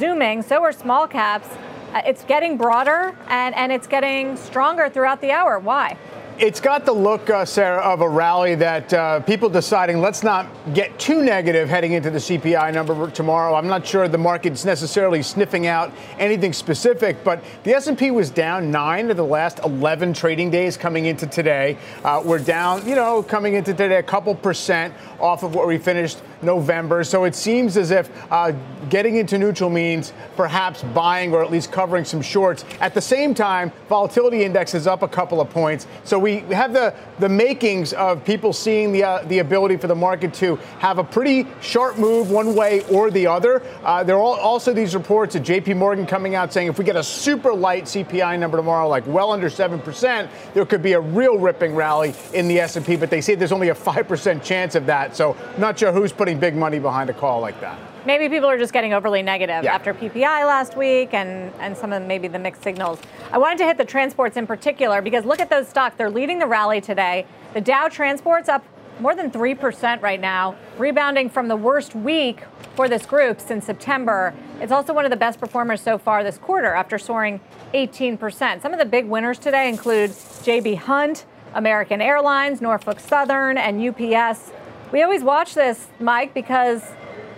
[0.00, 0.42] zooming.
[0.42, 1.48] So are small caps.
[1.92, 5.58] Uh, it's getting broader and, and it's getting stronger throughout the hour.
[5.58, 5.96] Why?
[6.38, 10.46] It's got the look, uh, Sarah, of a rally that uh, people deciding let's not
[10.74, 13.54] get too negative heading into the CPI number tomorrow.
[13.54, 18.70] I'm not sure the market's necessarily sniffing out anything specific, but the S&P was down
[18.70, 21.78] nine of the last 11 trading days coming into today.
[22.04, 25.78] Uh, we're down, you know, coming into today a couple percent off of what we
[25.78, 27.02] finished November.
[27.02, 28.52] So it seems as if uh,
[28.90, 32.66] getting into neutral means perhaps buying or at least covering some shorts.
[32.80, 35.86] At the same time, volatility index is up a couple of points.
[36.04, 39.94] So we have the, the makings of people seeing the, uh, the ability for the
[39.94, 43.62] market to have a pretty sharp move one way or the other.
[43.84, 46.96] Uh, there are also these reports of JP Morgan coming out saying if we get
[46.96, 51.38] a super light CPI number tomorrow, like well under 7%, there could be a real
[51.38, 55.14] ripping rally in the S&P, but they say there's only a 5% chance of that.
[55.14, 57.78] So not sure who's putting big money behind a call like that.
[58.06, 59.74] Maybe people are just getting overly negative yeah.
[59.74, 63.00] after PPI last week and, and some of maybe the mixed signals.
[63.32, 65.96] I wanted to hit the transports in particular because look at those stocks.
[65.96, 67.26] They're leading the rally today.
[67.52, 68.64] The Dow Transports up
[69.00, 72.44] more than 3% right now, rebounding from the worst week
[72.76, 74.32] for this group since September.
[74.60, 77.40] It's also one of the best performers so far this quarter after soaring
[77.74, 78.62] 18%.
[78.62, 84.52] Some of the big winners today include JB Hunt, American Airlines, Norfolk Southern, and UPS.
[84.92, 86.82] We always watch this, Mike, because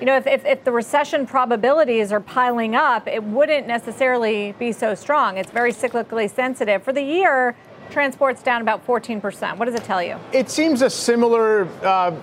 [0.01, 4.71] you know, if, if, if, the recession probabilities are piling up, it wouldn't necessarily be
[4.71, 5.39] so strong.
[5.39, 6.85] It's very cyclically sensitive.
[6.85, 7.57] For the year,
[7.91, 9.57] transport's down about 14%.
[9.57, 10.19] What does it tell you?
[10.33, 12.15] It seems a similar uh,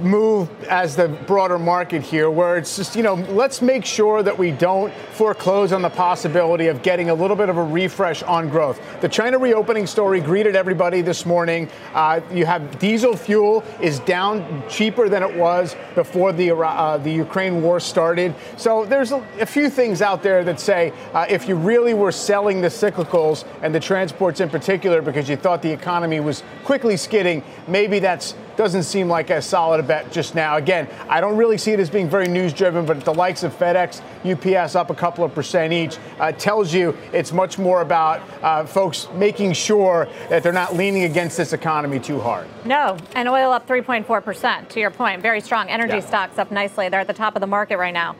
[0.00, 4.36] move as the broader market here, where it's just, you know, let's make sure that
[4.36, 8.48] we don't foreclose on the possibility of getting a little bit of a refresh on
[8.48, 8.80] growth.
[9.00, 11.68] The China reopening story greeted everybody this morning.
[11.94, 17.12] Uh, you have diesel fuel is down cheaper than it was before the, uh, the
[17.12, 18.34] Ukraine war started.
[18.56, 22.12] So there's a, a few things out there that say uh, if you really were
[22.12, 26.96] selling the cyclicals and the transports in particular, because you thought the economy was quickly
[26.96, 27.40] skidding.
[27.68, 30.56] Maybe that doesn't seem like as solid a bet just now.
[30.56, 33.56] Again, I don't really see it as being very news driven, but the likes of
[33.56, 38.22] FedEx, UPS up a couple of percent each uh, tells you it's much more about
[38.42, 42.48] uh, folks making sure that they're not leaning against this economy too hard.
[42.64, 45.22] No, and oil up 3.4%, to your point.
[45.22, 45.68] Very strong.
[45.68, 46.06] Energy yeah.
[46.06, 46.88] stocks up nicely.
[46.88, 48.16] They're at the top of the market right now.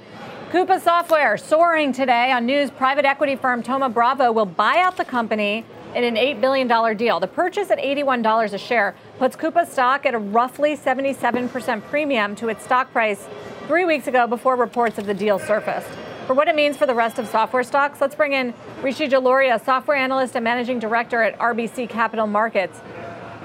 [0.51, 2.71] Coupa Software soaring today on news.
[2.71, 5.65] Private equity firm Thoma Bravo will buy out the company
[5.95, 7.21] in an $8 billion deal.
[7.21, 12.49] The purchase at $81 a share puts Coupa stock at a roughly 77% premium to
[12.49, 13.27] its stock price
[13.67, 15.89] three weeks ago before reports of the deal surfaced.
[16.27, 19.63] For what it means for the rest of software stocks, let's bring in Rishi Jaluria,
[19.63, 22.81] software analyst and managing director at RBC Capital Markets.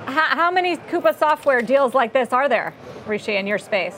[0.06, 2.74] How, how many Coupa software deals like this are there,
[3.06, 3.98] Rishi, in your space?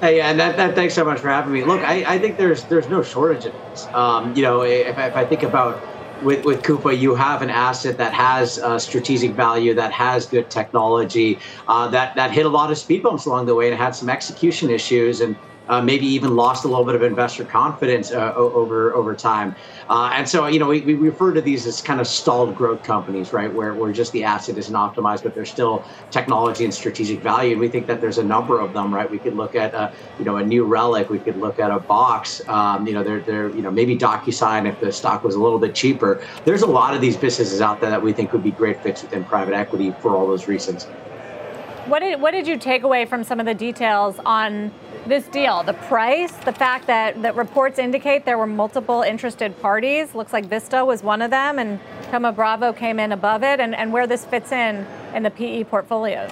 [0.00, 1.64] Hey, and that, that, thanks so much for having me.
[1.64, 3.86] Look, I, I think there's there's no shortage of this.
[3.94, 5.80] Um, you know, if, if I think about
[6.22, 10.50] with, with Coupa, you have an asset that has uh, strategic value, that has good
[10.50, 13.94] technology, uh, that that hit a lot of speed bumps along the way and had
[13.94, 15.36] some execution issues, and
[15.68, 19.54] uh, maybe even lost a little bit of investor confidence uh, over over time.
[19.88, 22.82] Uh, and so, you know, we, we refer to these as kind of stalled growth
[22.82, 27.22] companies, right, where, where just the asset isn't optimized, but there's still technology and strategic
[27.22, 27.52] value.
[27.52, 29.10] And we think that there's a number of them, right?
[29.10, 31.10] We could look at, a, you know, a New Relic.
[31.10, 32.40] We could look at a box.
[32.48, 35.58] Um, you know, they're, they're, you know, maybe DocuSign if the stock was a little
[35.58, 36.22] bit cheaper.
[36.44, 39.02] There's a lot of these businesses out there that we think would be great fits
[39.02, 40.88] within private equity for all those reasons.
[41.86, 44.70] What did, what did you take away from some of the details on
[45.04, 50.14] this deal, the price, the fact that, that reports indicate there were multiple interested parties.
[50.14, 51.80] Looks like Vista was one of them, and
[52.12, 55.64] Thoma Bravo came in above it, and, and where this fits in in the PE
[55.64, 56.30] portfolios.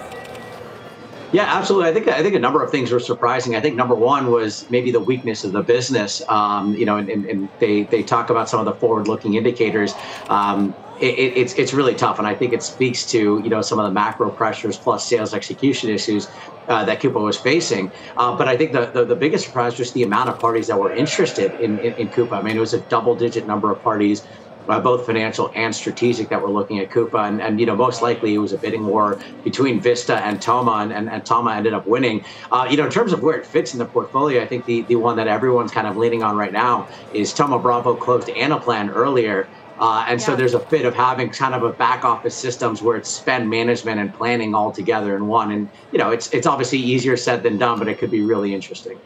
[1.31, 1.89] Yeah, absolutely.
[1.89, 3.55] I think I think a number of things were surprising.
[3.55, 6.21] I think number one was maybe the weakness of the business.
[6.27, 9.93] Um, you know, and, and, they they talk about some of the forward-looking indicators.
[10.27, 13.79] Um, it, it's it's really tough, and I think it speaks to you know some
[13.79, 16.27] of the macro pressures plus sales execution issues
[16.67, 17.91] uh, that Coupa was facing.
[18.17, 20.79] Uh, but I think the, the, the biggest surprise was the amount of parties that
[20.79, 22.33] were interested in, in, in Coupa.
[22.33, 24.23] I mean, it was a double-digit number of parties.
[24.71, 27.27] Uh, both financial and strategic that were looking at Coupa.
[27.27, 30.75] And, and, you know, most likely it was a bidding war between Vista and Thoma,
[30.83, 32.23] and, and, and Thoma ended up winning.
[32.53, 34.83] Uh, you know, in terms of where it fits in the portfolio, I think the,
[34.83, 38.95] the one that everyone's kind of leaning on right now is Thoma Bravo closed Anaplan
[38.95, 39.45] earlier.
[39.77, 40.25] Uh, and yeah.
[40.25, 43.49] so there's a fit of having kind of a back office systems where it's spend
[43.49, 45.51] management and planning all together in one.
[45.51, 48.55] And you know, it's it's obviously easier said than done, but it could be really
[48.55, 48.97] interesting.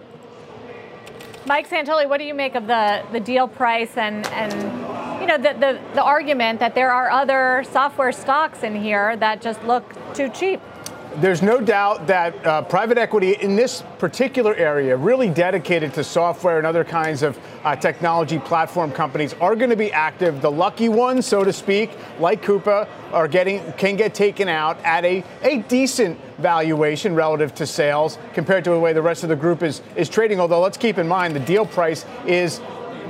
[1.48, 4.85] Mike Santoli, what do you make of the the deal price and and
[5.26, 9.42] you know the the, the argument that there are other software stocks in here that
[9.42, 10.62] just look too cheap?
[11.18, 16.58] there's no doubt that uh, private equity in this particular area, really dedicated to software
[16.58, 20.42] and other kinds of uh, technology platform companies, are going to be active.
[20.42, 25.06] The lucky ones, so to speak, like Coupa, are getting can get taken out at
[25.06, 29.36] a, a decent valuation relative to sales compared to the way the rest of the
[29.36, 30.40] group is is trading.
[30.40, 32.60] Although let's keep in mind the deal price is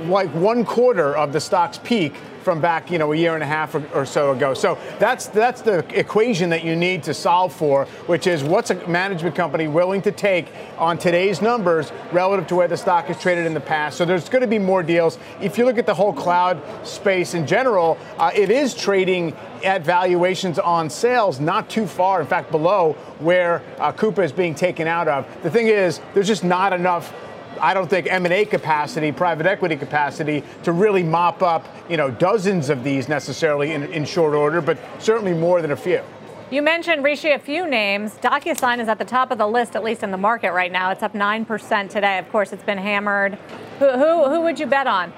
[0.04, 2.14] like one quarter of the stock's peak
[2.46, 4.54] from back, you know, a year and a half or, or, so ago.
[4.54, 8.86] So that's that's the equation that you need to solve for, which is what's a
[8.86, 10.46] management company willing to take
[10.78, 13.98] on today's numbers relative to where the stock has traded in the past.
[13.98, 15.18] So there's going to be more deals.
[15.40, 19.34] If you look at the whole cloud space in general, uh, it is trading
[19.64, 24.54] at valuations on sales not too far, in fact, below where uh, Coupa is being
[24.54, 25.26] taken out of.
[25.42, 27.12] The thing is, there's just not enough
[27.60, 32.70] I don't think M&A capacity, private equity capacity to really mop up, you know, dozens
[32.70, 36.02] of these necessarily in, in short order, but certainly more than a few.
[36.48, 38.14] You mentioned, Rishi, a few names.
[38.14, 40.92] DocuSign is at the top of the list, at least in the market right now.
[40.92, 42.18] It's up 9% today.
[42.18, 43.34] Of course, it's been hammered.
[43.80, 45.12] Who, who, who would you bet on?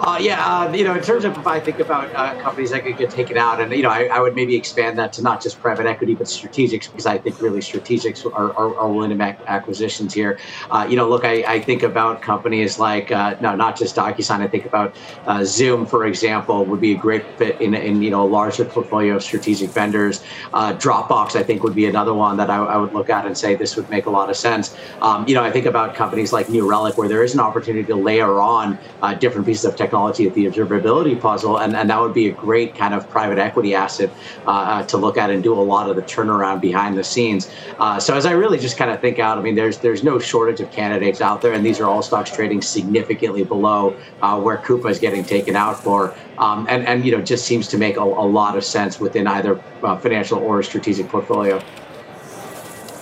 [0.00, 2.84] Uh, yeah, uh, you know, in terms of if I think about uh, companies that
[2.84, 5.42] could get taken out, and you know, I, I, would maybe expand that to not
[5.42, 9.16] just private equity but strategics, because I think really strategics are, are, are willing to
[9.16, 10.38] make acquisitions here.
[10.70, 14.38] Uh, you know, look, I, I, think about companies like uh, no, not just DocuSign.
[14.38, 14.94] I think about
[15.26, 18.64] uh, Zoom, for example, would be a great fit in, in you know a larger
[18.64, 20.22] portfolio of strategic vendors.
[20.52, 23.56] Dropbox, I think, would be another one that I, I, would look at and say
[23.56, 24.76] this would make a lot of sense.
[25.02, 27.84] Um, you know, I think about companies like New Relic, where there is an opportunity
[27.88, 28.78] to layer on
[29.18, 32.32] different pieces of technology technology at the observability puzzle, and, and that would be a
[32.32, 34.10] great kind of private equity asset
[34.46, 37.50] uh, uh, to look at and do a lot of the turnaround behind the scenes.
[37.78, 40.18] Uh, so as I really just kind of think out, I mean, there's there's no
[40.18, 44.58] shortage of candidates out there, and these are all stocks trading significantly below uh, where
[44.58, 47.96] Coupa is getting taken out for, um, and and you know just seems to make
[47.96, 51.62] a, a lot of sense within either uh, financial or strategic portfolio.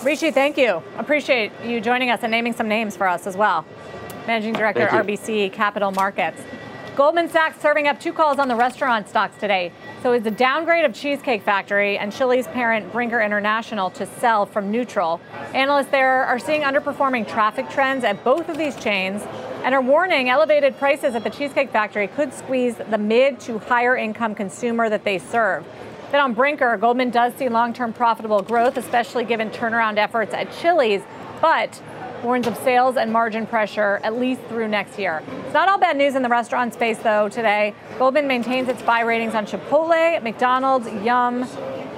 [0.03, 0.81] Rishi, thank you.
[0.97, 3.65] Appreciate you joining us and naming some names for us as well.
[4.27, 6.41] Managing Director, RBC Capital Markets.
[6.97, 9.71] Goldman Sachs serving up two calls on the restaurant stocks today.
[10.01, 14.71] So is the downgrade of Cheesecake Factory and Chili's parent Brinker International to sell from
[14.71, 15.21] neutral.
[15.53, 19.21] Analysts there are seeing underperforming traffic trends at both of these chains
[19.63, 23.95] and are warning elevated prices at the Cheesecake Factory could squeeze the mid to higher
[23.95, 25.67] income consumer that they serve.
[26.09, 30.51] Then on Brinker, Goldman does see long term profitable growth, especially given turnaround efforts at
[30.51, 31.03] Chili's,
[31.41, 31.79] but
[32.23, 35.23] warns of sales and margin pressure at least through next year.
[35.45, 37.73] It's not all bad news in the restaurant space, though, today.
[37.97, 41.43] Goldman maintains its buy ratings on Chipotle, McDonald's, Yum,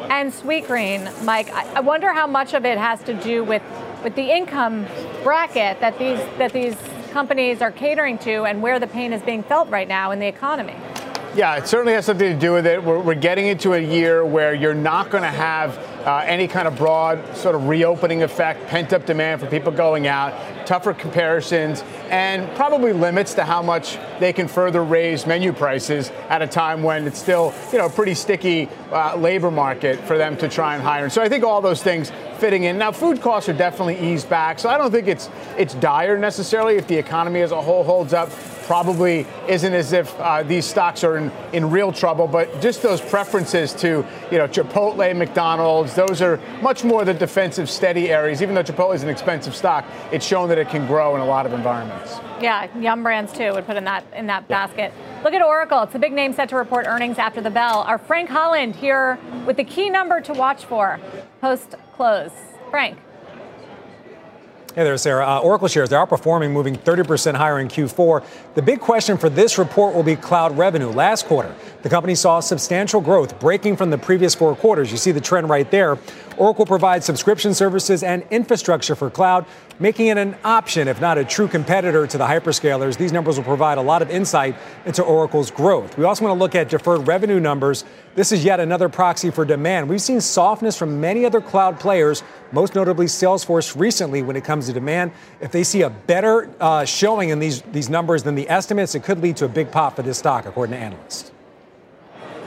[0.10, 1.24] and Sweetgreen.
[1.24, 3.64] Mike, I wonder how much of it has to do with,
[4.04, 4.86] with the income
[5.24, 6.76] bracket that these, that these
[7.12, 10.28] companies are catering to and where the pain is being felt right now in the
[10.28, 10.76] economy.
[11.36, 12.84] Yeah, it certainly has something to do with it.
[12.84, 16.68] We're, we're getting into a year where you're not going to have uh, any kind
[16.68, 20.34] of broad sort of reopening effect, pent up demand for people going out,
[20.70, 26.44] tougher comparisons, and probably limits to how much they can further raise menu prices at
[26.44, 30.38] a time when it's still, you know, a pretty sticky uh, labor market for them
[30.38, 31.06] to try and hire.
[31.06, 32.78] And so I think all those things fitting in.
[32.78, 36.76] Now, food costs are definitely eased back, so I don't think it's it's dire necessarily
[36.76, 38.30] if the economy as a whole holds up
[38.70, 43.02] probably isn't as if uh, these stocks are in, in real trouble, but just those
[43.02, 48.44] preferences to, you know, Chipotle, McDonald's, those are much more the defensive, steady areas.
[48.44, 51.26] Even though Chipotle is an expensive stock, it's shown that it can grow in a
[51.26, 52.18] lot of environments.
[52.41, 54.68] Yeah, Yum Brands too would put in that in that yeah.
[54.68, 54.93] basket.
[55.24, 55.84] Look at Oracle.
[55.84, 57.80] It's a big name set to report earnings after the bell.
[57.80, 60.99] Our Frank Holland here with the key number to watch for
[61.41, 62.32] post close.
[62.70, 62.97] Frank.
[64.76, 65.28] Hey there, Sarah.
[65.28, 68.24] Uh, Oracle shares, they're outperforming, moving 30% higher in Q4.
[68.60, 70.89] The big question for this report will be cloud revenue.
[70.89, 74.91] Last quarter, the company saw substantial growth, breaking from the previous four quarters.
[74.91, 75.97] You see the trend right there.
[76.36, 79.45] Oracle provides subscription services and infrastructure for cloud,
[79.80, 82.97] making it an option, if not a true competitor to the hyperscalers.
[82.97, 85.97] These numbers will provide a lot of insight into Oracle's growth.
[85.97, 87.86] We also want to look at deferred revenue numbers.
[88.16, 89.88] This is yet another proxy for demand.
[89.88, 94.66] We've seen softness from many other cloud players, most notably Salesforce recently when it comes
[94.66, 95.12] to demand.
[95.39, 99.04] If they see a better uh, showing in these, these numbers than the estimates, it
[99.04, 101.32] could lead to a big pop for this stock, according to analysts.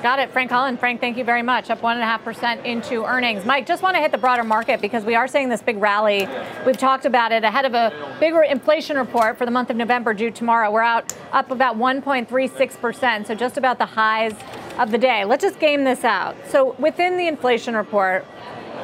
[0.03, 0.80] Got it, Frank Holland.
[0.80, 1.70] Frank, thank you very much.
[1.70, 3.44] Up 1.5% into earnings.
[3.44, 6.28] Mike, just want to hit the broader market because we are seeing this big rally.
[6.66, 10.12] We've talked about it ahead of a bigger inflation report for the month of November
[10.12, 10.72] due tomorrow.
[10.72, 14.34] We're out up about 1.36%, so just about the highs
[14.76, 15.24] of the day.
[15.24, 16.34] Let's just game this out.
[16.48, 18.26] So within the inflation report,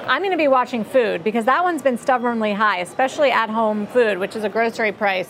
[0.06, 3.88] I'm going to be watching food because that one's been stubbornly high, especially at home
[3.88, 5.28] food, which is a grocery price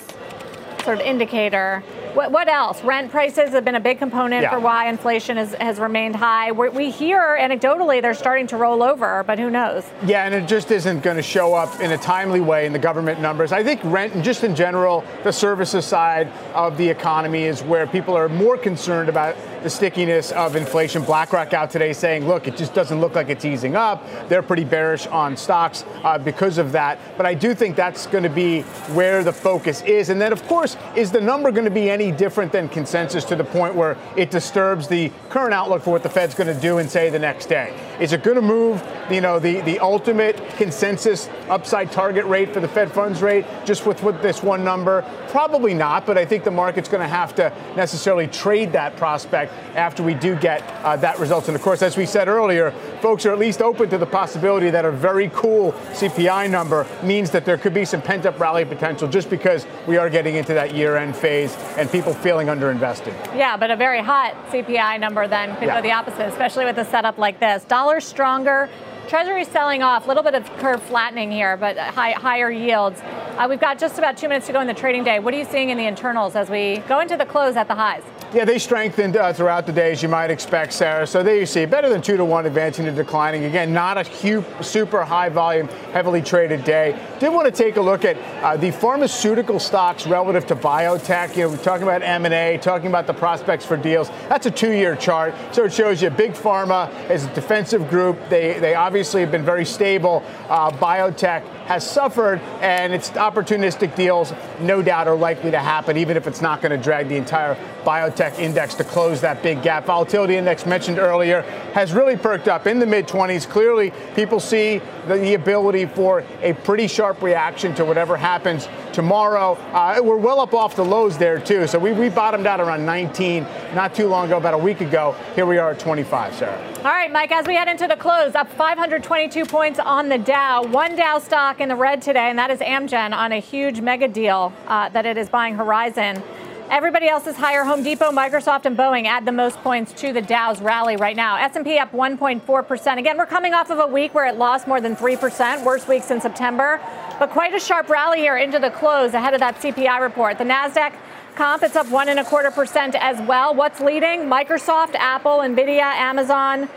[0.89, 1.83] sort of indicator.
[2.15, 2.83] What, what else?
[2.83, 4.51] Rent prices have been a big component yeah.
[4.51, 6.51] for why inflation has, has remained high.
[6.51, 9.85] We're, we hear anecdotally they're starting to roll over, but who knows?
[10.07, 12.79] Yeah, and it just isn't going to show up in a timely way in the
[12.79, 13.53] government numbers.
[13.53, 17.87] I think rent, and just in general, the services side of the economy is where
[17.87, 21.03] people are more concerned about the stickiness of inflation.
[21.03, 24.05] BlackRock out today saying, look, it just doesn't look like it's easing up.
[24.29, 26.99] They're pretty bearish on stocks uh, because of that.
[27.17, 30.11] But I do think that's going to be where the focus is.
[30.11, 33.37] And then, of course, is the number going to be any different than consensus to
[33.37, 36.79] the point where it disturbs the current outlook for what the Fed's going to do
[36.79, 37.75] and say the next day?
[38.01, 42.61] Is it going to move, you know, the, the ultimate consensus upside target rate for
[42.61, 45.03] the Fed funds rate just with, with this one number?
[45.29, 49.48] Probably not, but I think the market's going to have to necessarily trade that prospect
[49.75, 51.49] after we do get uh, that results.
[51.49, 54.71] And of course, as we said earlier, folks are at least open to the possibility
[54.71, 58.65] that a very cool CPI number means that there could be some pent up rally
[58.65, 63.15] potential just because we are getting into that year end phase and people feeling underinvested.
[63.37, 65.77] Yeah, but a very hot CPI number then could yeah.
[65.77, 67.65] go the opposite, especially with a setup like this.
[67.65, 68.69] Dollar stronger.
[69.09, 73.01] Treasury selling off, a little bit of curve flattening here, but high, higher yields.
[73.01, 75.19] Uh, we've got just about two minutes to go in the trading day.
[75.19, 77.75] What are you seeing in the internals as we go into the close at the
[77.75, 78.03] highs?
[78.31, 81.07] Yeah, they strengthened uh, throughout the day, as you might expect, Sarah.
[81.07, 83.45] So there you see, better than two to one advancing to declining.
[83.45, 86.95] Again, not a huge, super high volume, heavily traded day.
[87.21, 91.37] Did want to take a look at uh, the pharmaceutical stocks relative to biotech.
[91.37, 94.11] You know, we're talking about M&A, talking about the prospects for deals.
[94.29, 98.19] That's a two-year chart, so it shows you big pharma is a defensive group.
[98.29, 100.23] They they obviously have been very stable.
[100.51, 106.17] Uh, biotech has suffered, and its opportunistic deals, no doubt, are likely to happen, even
[106.17, 107.55] if it's not going to drag the entire
[107.85, 109.85] biotech index to close that big gap.
[109.85, 111.43] Volatility index mentioned earlier
[111.75, 113.47] has really perked up in the mid 20s.
[113.47, 119.55] Clearly, people see the, ability for a pretty sharp reaction to whatever happens tomorrow.
[119.73, 121.67] Uh, we're well up off the lows there, too.
[121.67, 125.15] So we, we bottomed out around 19 not too long ago, about a week ago.
[125.35, 126.75] Here we are at 25, Sarah.
[126.79, 130.63] All right, Mike, as we head into the close, up 522 points on the Dow.
[130.63, 134.09] One Dow stock in the red today, and that is Amgen on a huge mega
[134.09, 136.23] deal uh, that it is buying Horizon.
[136.71, 137.65] Everybody else is higher.
[137.65, 141.37] Home Depot, Microsoft, and Boeing add the most points to the Dow's rally right now.
[141.37, 142.99] S&P up 1.4%.
[142.99, 146.03] Again, we're coming off of a week where it lost more than 3%, worst week
[146.03, 146.79] since September,
[147.19, 150.37] but quite a sharp rally here into the close ahead of that CPI report.
[150.37, 150.93] The Nasdaq
[151.37, 153.55] comp, it's up one and a quarter percent as well.
[153.55, 154.25] What's leading?
[154.25, 156.69] Microsoft, Apple, Nvidia, Amazon,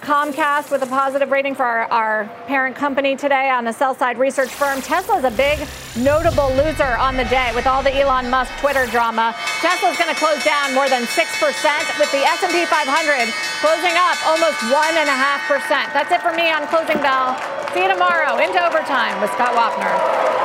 [0.00, 4.18] Comcast with a positive rating for our, our parent company today on the sell side
[4.18, 4.80] research firm.
[4.80, 5.58] Tesla's a big
[5.96, 9.34] notable loser on the day with all the Elon Musk Twitter drama.
[9.60, 13.28] Tesla's going to close down more than 6% with the S&P 500
[13.60, 15.92] closing up almost 1.5%.
[15.92, 17.36] That's it for me on Closing Bell.
[17.74, 20.38] See you tomorrow into overtime with Scott Wapner.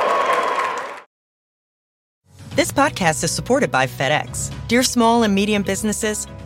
[2.56, 4.52] This podcast is supported by FedEx.
[4.68, 6.28] Dear small and medium businesses,